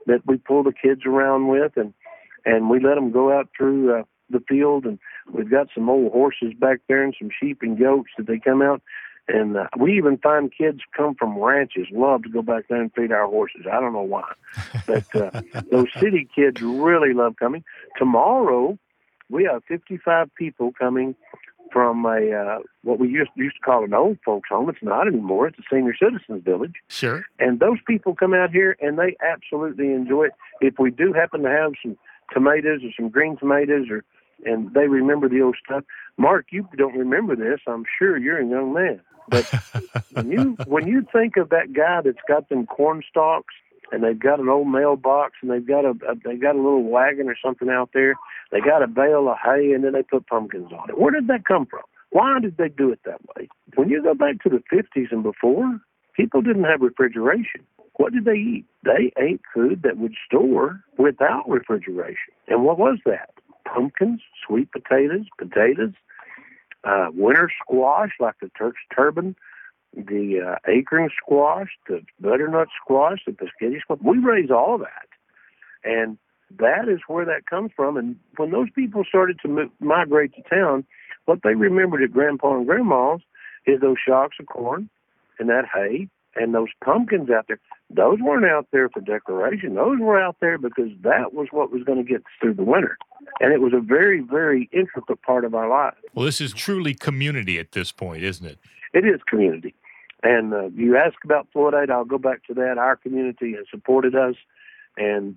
that 0.07 0.25
we 0.25 0.37
pull 0.37 0.63
the 0.63 0.73
kids 0.73 1.01
around 1.05 1.47
with, 1.47 1.71
and 1.77 1.93
and 2.45 2.69
we 2.69 2.81
let 2.81 2.95
them 2.95 3.11
go 3.11 3.31
out 3.31 3.47
through 3.57 3.97
uh, 3.97 4.03
the 4.29 4.41
field, 4.41 4.85
and 4.85 4.99
we've 5.31 5.49
got 5.49 5.67
some 5.73 5.89
old 5.89 6.11
horses 6.11 6.53
back 6.59 6.79
there 6.89 7.01
and 7.01 7.15
some 7.17 7.29
sheep 7.39 7.59
and 7.61 7.79
goats 7.79 8.09
that 8.17 8.27
they 8.27 8.39
come 8.39 8.61
out 8.61 8.81
and 9.27 9.57
uh, 9.57 9.67
we 9.77 9.97
even 9.97 10.17
find 10.17 10.51
kids 10.55 10.79
come 10.95 11.15
from 11.15 11.37
ranches 11.37 11.87
love 11.91 12.23
to 12.23 12.29
go 12.29 12.41
back 12.41 12.65
there 12.69 12.81
and 12.81 12.93
feed 12.93 13.11
our 13.11 13.27
horses. 13.27 13.65
I 13.71 13.79
don't 13.79 13.93
know 13.93 14.01
why, 14.01 14.31
but 14.85 15.15
uh, 15.15 15.41
those 15.71 15.87
city 15.99 16.27
kids 16.33 16.61
really 16.61 17.13
love 17.13 17.35
coming. 17.37 17.63
Tomorrow, 17.97 18.77
we 19.29 19.43
have 19.45 19.63
55 19.67 20.33
people 20.35 20.71
coming 20.77 21.15
from 21.71 22.05
a 22.05 22.31
uh, 22.31 22.59
what 22.83 22.99
we 22.99 23.09
used 23.09 23.31
used 23.35 23.57
to 23.57 23.61
call 23.61 23.83
an 23.83 23.93
old 23.93 24.17
folks 24.23 24.49
home. 24.49 24.69
It's 24.69 24.81
not 24.81 25.07
anymore. 25.07 25.47
It's 25.47 25.59
a 25.59 25.63
senior 25.69 25.95
citizens 26.01 26.43
village. 26.43 26.75
Sure. 26.87 27.25
And 27.39 27.59
those 27.59 27.79
people 27.85 28.15
come 28.15 28.33
out 28.33 28.51
here 28.51 28.77
and 28.79 28.97
they 28.97 29.17
absolutely 29.21 29.91
enjoy 29.91 30.27
it. 30.27 30.31
If 30.61 30.75
we 30.79 30.91
do 30.91 31.11
happen 31.11 31.43
to 31.43 31.49
have 31.49 31.73
some 31.81 31.97
tomatoes 32.33 32.81
or 32.83 32.91
some 32.95 33.09
green 33.09 33.37
tomatoes 33.37 33.87
or 33.89 34.03
and 34.45 34.73
they 34.73 34.87
remember 34.87 35.27
the 35.27 35.41
old 35.41 35.57
stuff. 35.63 35.83
Mark, 36.17 36.47
you 36.51 36.67
don't 36.77 36.95
remember 36.95 37.35
this. 37.35 37.59
I'm 37.67 37.85
sure 37.97 38.17
you're 38.17 38.39
a 38.39 38.47
young 38.47 38.73
man. 38.73 39.01
But 39.29 39.45
when 40.13 40.31
you 40.31 40.57
when 40.65 40.87
you 40.87 41.05
think 41.11 41.37
of 41.37 41.49
that 41.49 41.73
guy 41.73 42.01
that's 42.03 42.17
got 42.27 42.49
them 42.49 42.65
corn 42.65 43.03
stalks 43.09 43.53
and 43.91 44.03
they've 44.03 44.19
got 44.19 44.39
an 44.39 44.49
old 44.49 44.67
mailbox 44.67 45.33
and 45.41 45.51
they've 45.51 45.65
got 45.65 45.85
a, 45.85 45.91
a 46.09 46.15
they 46.23 46.35
got 46.35 46.55
a 46.55 46.61
little 46.61 46.83
wagon 46.83 47.27
or 47.27 47.35
something 47.43 47.69
out 47.69 47.89
there, 47.93 48.15
they 48.51 48.59
got 48.59 48.83
a 48.83 48.87
bale 48.87 49.29
of 49.29 49.37
hay 49.43 49.71
and 49.73 49.83
then 49.83 49.93
they 49.93 50.03
put 50.03 50.27
pumpkins 50.27 50.71
on 50.71 50.89
it. 50.89 50.99
Where 50.99 51.11
did 51.11 51.27
that 51.27 51.45
come 51.45 51.65
from? 51.65 51.83
Why 52.11 52.39
did 52.39 52.57
they 52.57 52.69
do 52.69 52.91
it 52.91 52.99
that 53.05 53.19
way? 53.35 53.49
When 53.75 53.89
you 53.89 54.01
go 54.01 54.13
back 54.13 54.41
to 54.43 54.49
the 54.49 54.63
50s 54.73 55.11
and 55.11 55.23
before, 55.23 55.79
people 56.15 56.41
didn't 56.41 56.63
have 56.63 56.81
refrigeration. 56.81 57.61
What 57.97 58.13
did 58.13 58.25
they 58.25 58.37
eat? 58.37 58.65
They 58.83 59.11
ate 59.21 59.41
food 59.53 59.81
that 59.83 59.97
would 59.97 60.13
store 60.25 60.81
without 60.97 61.49
refrigeration. 61.49 62.33
And 62.47 62.63
what 62.63 62.77
was 62.77 62.99
that? 63.05 63.31
Pumpkins, 63.65 64.21
sweet 64.45 64.71
potatoes, 64.71 65.25
potatoes, 65.37 65.93
uh, 66.83 67.07
winter 67.13 67.49
squash 67.61 68.11
like 68.19 68.35
the 68.41 68.49
Turk's 68.57 68.81
turban, 68.95 69.35
the 69.95 70.41
uh, 70.53 70.71
acorn 70.71 71.09
squash, 71.21 71.69
the 71.87 72.01
butternut 72.19 72.67
squash, 72.81 73.19
the 73.25 73.31
biscuity 73.31 73.81
squash. 73.81 73.99
We 74.01 74.19
raise 74.19 74.51
all 74.51 74.75
of 74.75 74.81
that, 74.81 75.07
and 75.83 76.17
that 76.59 76.87
is 76.87 76.99
where 77.07 77.25
that 77.25 77.45
comes 77.49 77.71
from. 77.75 77.97
And 77.97 78.17
when 78.37 78.51
those 78.51 78.69
people 78.73 79.03
started 79.07 79.39
to 79.41 79.47
move, 79.47 79.69
migrate 79.79 80.33
to 80.35 80.41
town, 80.43 80.85
what 81.25 81.39
they 81.43 81.55
remembered 81.55 82.03
at 82.03 82.11
Grandpa 82.13 82.55
and 82.55 82.65
Grandma's 82.65 83.21
is 83.65 83.81
those 83.81 83.97
shocks 84.05 84.37
of 84.39 84.45
corn 84.47 84.89
and 85.39 85.49
that 85.49 85.65
hay 85.73 86.07
and 86.37 86.53
those 86.53 86.69
pumpkins 86.83 87.29
out 87.29 87.47
there. 87.47 87.59
Those 87.89 88.19
weren't 88.19 88.45
out 88.45 88.67
there 88.71 88.89
for 88.89 88.99
decoration. 89.01 89.75
Those 89.75 89.99
were 89.99 90.19
out 90.19 90.37
there 90.41 90.57
because 90.57 90.89
that 91.01 91.33
was 91.33 91.47
what 91.51 91.71
was 91.71 91.83
going 91.83 91.97
to 91.97 92.03
get 92.03 92.17
us 92.17 92.31
through 92.41 92.55
the 92.55 92.63
winter. 92.63 92.97
And 93.39 93.53
it 93.53 93.61
was 93.61 93.73
a 93.73 93.79
very, 93.79 94.21
very 94.21 94.69
intricate 94.71 95.21
part 95.21 95.45
of 95.45 95.55
our 95.55 95.69
life. 95.69 95.95
Well, 96.13 96.25
this 96.25 96.41
is 96.41 96.53
truly 96.53 96.93
community 96.93 97.59
at 97.59 97.71
this 97.71 97.91
point, 97.91 98.23
isn't 98.23 98.45
it? 98.45 98.59
It 98.93 99.05
is 99.05 99.21
community. 99.27 99.73
And 100.23 100.53
uh, 100.53 100.69
you 100.75 100.97
ask 100.97 101.15
about 101.23 101.47
Floydada, 101.55 101.91
I'll 101.91 102.05
go 102.05 102.17
back 102.17 102.43
to 102.47 102.53
that. 102.55 102.77
Our 102.77 102.95
community 102.95 103.53
has 103.53 103.65
supported 103.69 104.15
us 104.15 104.35
and 104.97 105.35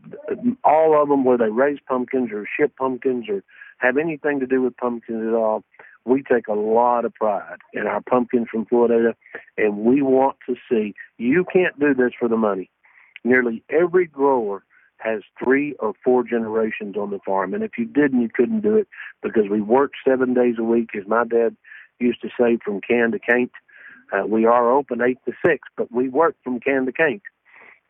all 0.64 1.00
of 1.00 1.08
them, 1.08 1.24
where 1.24 1.36
they 1.36 1.50
raise 1.50 1.78
pumpkins 1.86 2.30
or 2.32 2.46
ship 2.58 2.72
pumpkins 2.76 3.26
or 3.28 3.44
have 3.78 3.96
anything 3.96 4.40
to 4.40 4.46
do 4.46 4.62
with 4.62 4.76
pumpkins 4.76 5.26
at 5.26 5.34
all, 5.34 5.64
we 6.04 6.22
take 6.22 6.48
a 6.48 6.54
lot 6.54 7.04
of 7.04 7.14
pride 7.14 7.58
in 7.72 7.86
our 7.86 8.00
pumpkins 8.00 8.48
from 8.50 8.66
Floydada, 8.66 9.14
and 9.56 9.78
we 9.78 10.02
want 10.02 10.36
to 10.48 10.56
see 10.70 10.94
you 11.18 11.44
can't 11.52 11.78
do 11.78 11.94
this 11.94 12.12
for 12.18 12.28
the 12.28 12.36
money. 12.36 12.70
Nearly 13.24 13.62
every 13.68 14.06
grower 14.06 14.64
has 14.98 15.22
three 15.42 15.74
or 15.78 15.92
four 16.04 16.24
generations 16.24 16.96
on 16.96 17.10
the 17.10 17.20
farm, 17.24 17.54
and 17.54 17.62
if 17.62 17.72
you 17.78 17.84
didn't, 17.84 18.22
you 18.22 18.28
couldn't 18.32 18.60
do 18.60 18.76
it 18.76 18.88
because 19.22 19.48
we 19.50 19.60
work 19.60 19.92
seven 20.06 20.34
days 20.34 20.56
a 20.58 20.64
week, 20.64 20.90
as 20.94 21.06
my 21.06 21.24
dad 21.24 21.56
used 21.98 22.20
to 22.22 22.28
say, 22.38 22.58
from 22.64 22.80
can 22.80 23.12
to 23.12 23.18
can't. 23.18 23.52
Uh, 24.12 24.26
we 24.26 24.44
are 24.44 24.72
open 24.72 25.00
eight 25.02 25.18
to 25.24 25.32
six, 25.44 25.68
but 25.76 25.92
we 25.92 26.08
work 26.08 26.34
from 26.42 26.60
can 26.60 26.86
to 26.86 26.92
can't, 26.92 27.22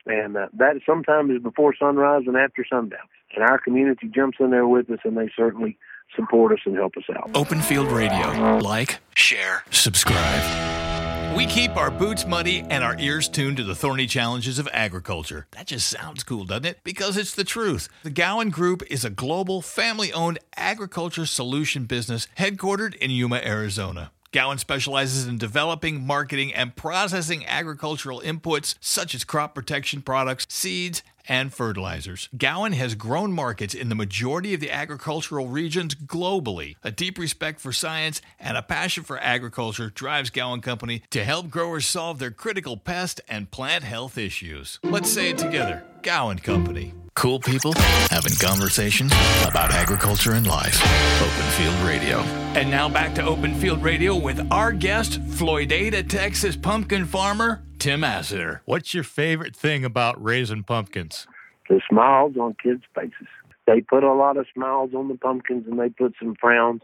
and 0.06 0.36
uh, 0.36 0.48
that 0.52 0.74
sometimes 0.84 1.30
is 1.30 1.42
before 1.42 1.74
sunrise 1.74 2.24
and 2.26 2.36
after 2.36 2.64
sundown. 2.68 3.00
And 3.34 3.44
our 3.44 3.58
community 3.58 4.08
jumps 4.12 4.38
in 4.40 4.50
there 4.50 4.66
with 4.66 4.90
us, 4.90 4.98
and 5.04 5.16
they 5.16 5.30
certainly 5.36 5.78
support 6.16 6.52
us 6.52 6.60
and 6.64 6.76
help 6.76 6.96
us 6.96 7.04
out. 7.16 7.30
Open 7.34 7.60
Field 7.60 7.90
Radio. 7.90 8.58
Like, 8.58 8.98
share, 9.14 9.64
subscribe. 9.70 11.36
We 11.36 11.46
keep 11.46 11.76
our 11.76 11.92
boots 11.92 12.26
muddy 12.26 12.64
and 12.70 12.82
our 12.82 12.98
ears 12.98 13.28
tuned 13.28 13.56
to 13.58 13.64
the 13.64 13.76
thorny 13.76 14.06
challenges 14.06 14.58
of 14.58 14.68
agriculture. 14.72 15.46
That 15.52 15.68
just 15.68 15.88
sounds 15.88 16.24
cool, 16.24 16.44
doesn't 16.44 16.64
it? 16.64 16.80
Because 16.82 17.16
it's 17.16 17.34
the 17.34 17.44
truth. 17.44 17.88
The 18.02 18.10
Gowan 18.10 18.50
Group 18.50 18.82
is 18.90 19.04
a 19.04 19.10
global, 19.10 19.62
family 19.62 20.12
owned 20.12 20.40
agriculture 20.56 21.26
solution 21.26 21.84
business 21.84 22.26
headquartered 22.36 22.96
in 22.96 23.12
Yuma, 23.12 23.40
Arizona. 23.44 24.10
Gowan 24.32 24.58
specializes 24.58 25.26
in 25.26 25.38
developing, 25.38 26.06
marketing, 26.06 26.54
and 26.54 26.76
processing 26.76 27.44
agricultural 27.46 28.20
inputs 28.20 28.76
such 28.80 29.12
as 29.12 29.24
crop 29.24 29.56
protection 29.56 30.02
products, 30.02 30.46
seeds, 30.48 31.02
and 31.28 31.52
fertilizers. 31.52 32.28
Gowan 32.36 32.72
has 32.72 32.94
grown 32.94 33.32
markets 33.32 33.74
in 33.74 33.88
the 33.88 33.94
majority 33.94 34.54
of 34.54 34.60
the 34.60 34.70
agricultural 34.70 35.48
regions 35.48 35.94
globally. 35.94 36.76
A 36.82 36.90
deep 36.90 37.18
respect 37.18 37.60
for 37.60 37.72
science 37.72 38.20
and 38.38 38.56
a 38.56 38.62
passion 38.62 39.04
for 39.04 39.18
agriculture 39.18 39.90
drives 39.90 40.30
Gowan 40.30 40.60
Company 40.60 41.02
to 41.10 41.24
help 41.24 41.50
growers 41.50 41.86
solve 41.86 42.18
their 42.18 42.30
critical 42.30 42.76
pest 42.76 43.20
and 43.28 43.50
plant 43.50 43.84
health 43.84 44.18
issues. 44.18 44.78
Let's 44.82 45.10
say 45.10 45.30
it 45.30 45.38
together 45.38 45.84
Gowan 46.02 46.38
Company. 46.38 46.94
Cool 47.20 47.38
people 47.38 47.74
having 48.08 48.32
conversations 48.40 49.12
about 49.46 49.72
agriculture 49.72 50.32
and 50.32 50.46
life. 50.46 50.80
Open 51.20 51.50
Field 51.50 51.78
Radio. 51.86 52.20
And 52.58 52.70
now 52.70 52.88
back 52.88 53.14
to 53.16 53.22
Open 53.22 53.54
Field 53.56 53.82
Radio 53.82 54.16
with 54.16 54.50
our 54.50 54.72
guest, 54.72 55.20
Floydada, 55.24 56.08
Texas 56.08 56.56
pumpkin 56.56 57.04
farmer, 57.04 57.62
Tim 57.78 58.00
Asseter. 58.00 58.60
What's 58.64 58.94
your 58.94 59.04
favorite 59.04 59.54
thing 59.54 59.84
about 59.84 60.16
raising 60.24 60.64
pumpkins? 60.64 61.26
The 61.68 61.82
smiles 61.90 62.38
on 62.40 62.56
kids' 62.62 62.84
faces. 62.94 63.28
They 63.66 63.82
put 63.82 64.02
a 64.02 64.14
lot 64.14 64.38
of 64.38 64.46
smiles 64.54 64.94
on 64.94 65.08
the 65.08 65.14
pumpkins 65.14 65.66
and 65.68 65.78
they 65.78 65.90
put 65.90 66.14
some 66.18 66.36
frowns. 66.40 66.80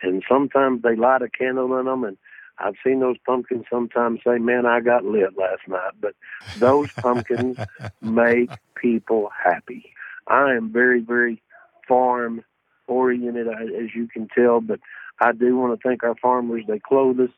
And 0.00 0.22
sometimes 0.28 0.82
they 0.82 0.94
light 0.94 1.22
a 1.22 1.28
candle 1.28 1.76
in 1.80 1.86
them. 1.86 2.04
And 2.04 2.16
I've 2.62 2.74
seen 2.84 3.00
those 3.00 3.16
pumpkins 3.26 3.64
sometimes 3.70 4.20
say, 4.24 4.38
Man, 4.38 4.66
I 4.66 4.80
got 4.80 5.04
lit 5.04 5.36
last 5.36 5.62
night. 5.68 5.92
But 6.00 6.14
those 6.58 6.90
pumpkins 6.96 7.58
make 8.00 8.50
people 8.74 9.30
happy. 9.44 9.92
I 10.26 10.52
am 10.52 10.72
very, 10.72 11.00
very 11.00 11.42
farm 11.88 12.44
oriented, 12.86 13.48
as 13.48 13.94
you 13.94 14.08
can 14.08 14.28
tell. 14.28 14.60
But 14.60 14.80
I 15.20 15.32
do 15.32 15.56
want 15.56 15.78
to 15.78 15.88
thank 15.88 16.02
our 16.02 16.16
farmers. 16.20 16.64
They 16.66 16.78
clothe 16.78 17.20
us 17.20 17.30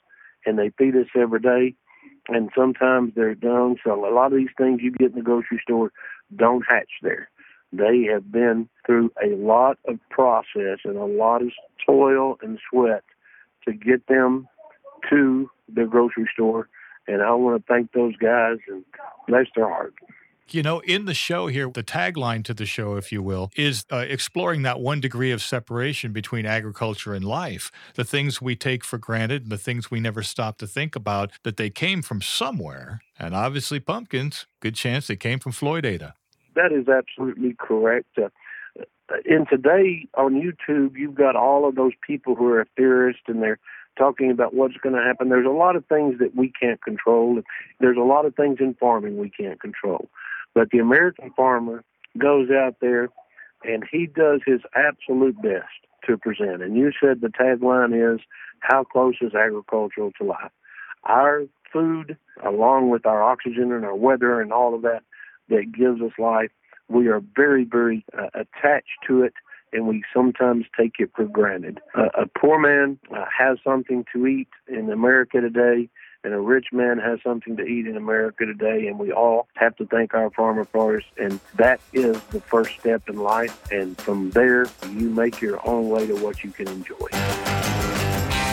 and 0.47 0.59
they 0.59 0.71
feed 0.79 0.97
us 0.97 1.07
every 1.17 1.41
day 1.41 1.75
and 2.29 2.51
sometimes 2.57 3.13
they're 3.15 3.35
done. 3.35 3.77
So 3.85 3.93
a 3.93 4.13
lot 4.13 4.33
of 4.33 4.39
these 4.39 4.49
things 4.57 4.81
you 4.83 4.91
get 4.93 5.11
in 5.11 5.17
the 5.17 5.23
grocery 5.23 5.61
store 5.63 5.93
don't 6.35 6.65
hatch 6.69 6.91
there. 7.03 7.29
They 7.73 8.05
have 8.13 8.31
been 8.31 8.69
through 8.87 9.13
a 9.23 9.35
lot 9.35 9.79
of 9.87 9.99
process 10.11 10.79
and 10.85 10.97
a 10.97 11.05
lot 11.05 11.43
of 11.43 11.51
toil 11.85 12.39
and 12.41 12.59
sweat 12.71 13.05
to 13.67 13.73
get 13.73 14.07
them 14.07 14.49
to 15.11 15.51
the 15.73 15.85
grocery 15.85 16.29
store. 16.33 16.69
And 17.07 17.23
I 17.23 17.33
want 17.35 17.61
to 17.61 17.73
thank 17.73 17.93
those 17.93 18.17
guys 18.17 18.59
and 18.69 18.85
bless 19.29 19.47
their 19.55 19.69
heart. 19.69 19.95
You 20.51 20.63
know, 20.63 20.81
in 20.81 21.07
the 21.07 21.15
show 21.15 21.47
here, 21.47 21.71
the 21.73 21.83
tagline 21.83 22.45
to 22.45 22.55
the 22.55 22.67
show, 22.67 22.97
if 22.97 23.11
you 23.11 23.23
will, 23.23 23.51
is 23.57 23.87
uh, 23.91 24.05
exploring 24.09 24.63
that 24.63 24.79
one 24.79 25.01
degree 25.01 25.31
of 25.31 25.43
separation 25.43 26.13
between 26.13 26.45
agriculture 26.45 27.15
and 27.15 27.25
life. 27.25 27.73
The 27.95 28.05
things 28.05 28.43
we 28.43 28.55
take 28.55 28.85
for 28.85 28.99
granted 28.99 29.45
and 29.45 29.51
the 29.51 29.59
things 29.59 29.91
we 29.91 30.01
never 30.01 30.23
stop 30.23 30.59
to 30.59 30.67
think 30.67 30.95
about 30.95 31.31
that 31.45 31.57
they 31.57 31.71
came 31.71 32.03
from 32.03 32.21
somewhere. 32.21 33.01
And 33.19 33.35
obviously, 33.35 33.81
pumpkins, 33.81 34.47
good 34.61 34.75
chance 34.75 35.07
they 35.07 35.17
came 35.17 35.39
from 35.39 35.53
Floydada. 35.53 36.13
That 36.55 36.73
is 36.73 36.89
absolutely 36.89 37.57
correct. 37.59 38.19
Uh, 38.19 38.29
in 39.25 39.47
today 39.47 40.07
on 40.17 40.35
YouTube, 40.35 40.97
you've 40.97 41.15
got 41.15 41.37
all 41.37 41.67
of 41.67 41.75
those 41.75 41.93
people 42.07 42.35
who 42.35 42.49
are 42.49 42.67
theorists 42.77 43.23
and 43.29 43.43
they're 43.43 43.59
talking 43.97 44.31
about 44.31 44.55
what's 44.55 44.77
going 44.77 44.95
to 44.95 45.03
happen. 45.03 45.29
There's 45.29 45.47
a 45.47 45.51
lot 45.51 45.77
of 45.77 45.85
things 45.87 46.19
that 46.19 46.35
we 46.35 46.51
can't 46.51 46.83
control. 46.83 47.41
There's 47.81 47.97
a 47.97 48.01
lot 48.01 48.27
of 48.27 48.35
things 48.35 48.59
in 48.61 48.75
farming 48.75 49.19
we 49.19 49.31
can't 49.31 49.61
control. 49.61 50.09
But 50.55 50.71
the 50.71 50.79
American 50.79 51.31
farmer 51.37 51.85
goes 52.19 52.49
out 52.51 52.77
there 52.81 53.09
and 53.65 53.85
he 53.91 54.07
does 54.07 54.41
his 54.47 54.61
absolute 54.75 55.41
best 55.43 55.73
to 56.07 56.17
present. 56.17 56.63
And 56.63 56.77
you 56.77 56.93
said 57.01 57.21
the 57.21 57.29
tagline 57.29 58.15
is, 58.15 58.21
How 58.61 58.85
close 58.85 59.17
is 59.21 59.35
agricultural 59.35 60.13
to 60.21 60.25
life? 60.25 60.53
Our 61.05 61.45
food, 61.73 62.17
along 62.45 62.91
with 62.91 63.07
our 63.07 63.23
oxygen 63.23 63.73
and 63.73 63.85
our 63.85 63.95
weather 63.97 64.41
and 64.41 64.53
all 64.53 64.75
of 64.75 64.83
that 64.83 65.03
that 65.49 65.73
gives 65.73 66.01
us 66.01 66.13
life, 66.19 66.51
we 66.89 67.09
are 67.09 67.23
very, 67.35 67.65
very 67.65 68.05
uh, 68.17 68.29
attached 68.35 68.99
to 69.07 69.23
it 69.23 69.35
and 69.75 69.87
we 69.87 70.03
sometimes 70.15 70.65
take 70.79 70.95
it 70.99 71.11
for 71.15 71.25
granted. 71.25 71.81
Uh, 71.95 72.09
a 72.15 72.27
poor 72.27 72.59
man 72.59 72.99
uh, 73.15 73.25
has 73.37 73.59
something 73.65 74.05
to 74.13 74.27
eat 74.27 74.49
in 74.69 74.91
America 74.91 75.41
today 75.41 75.89
and 76.25 76.33
a 76.33 76.41
rich 76.41 76.69
man 76.73 76.99
has 76.99 77.21
something 77.23 77.57
to 77.59 77.63
eat 77.63 77.87
in 77.87 77.97
America 77.97 78.47
today, 78.47 78.87
and 78.87 78.99
we 78.99 79.13
all 79.13 79.47
have 79.55 79.77
to 79.77 79.87
thank 79.87 80.15
our 80.15 80.31
farmer 80.31 80.65
farmers, 80.65 81.05
and 81.19 81.39
that 81.57 81.81
is 81.93 82.21
the 82.25 82.41
first 82.41 82.79
step 82.81 83.09
in 83.09 83.17
life. 83.17 83.71
And 83.71 83.97
from 83.99 84.31
there, 84.31 84.67
you 84.91 85.11
make 85.11 85.41
your 85.43 85.61
own 85.69 85.91
way 85.91 86.07
to 86.07 86.15
what 86.15 86.43
you 86.43 86.51
can 86.51 86.67
enjoy. 86.69 87.44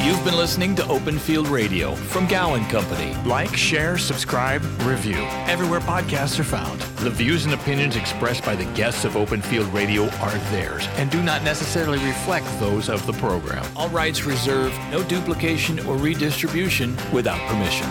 You've 0.04 0.26
been 0.26 0.36
listening 0.36 0.76
to 0.78 0.88
Open 0.88 1.20
Field 1.20 1.48
Radio 1.48 1.94
from 1.94 2.26
Gowan 2.26 2.66
Company. 2.66 3.14
Like, 3.24 3.56
share, 3.56 4.00
subscribe, 4.00 4.64
review 4.82 5.20
everywhere 5.46 5.80
podcasts 5.80 6.40
are 6.40 6.44
found. 6.44 6.82
The 6.98 7.12
views 7.12 7.46
and 7.46 7.54
opinions 7.54 7.96
expressed 7.96 8.44
by 8.44 8.56
the 8.56 8.66
guests 8.74 9.06
of 9.06 9.16
Open 9.16 9.44
Field 9.44 9.68
Radio 9.68 10.06
are 10.18 10.36
theirs 10.50 10.88
and 10.96 11.12
do 11.12 11.22
not 11.22 11.44
necessarily 11.44 12.00
reflect 12.00 12.48
those 12.60 12.90
of 12.90 13.06
the 13.06 13.14
program. 13.14 13.64
All 13.76 13.90
rights 13.90 14.24
reserved, 14.24 14.76
no 14.90 15.04
duplication 15.04 15.80
or 15.82 15.98
redistribution 15.98 16.98
without 17.14 17.40
permission. 17.48 17.88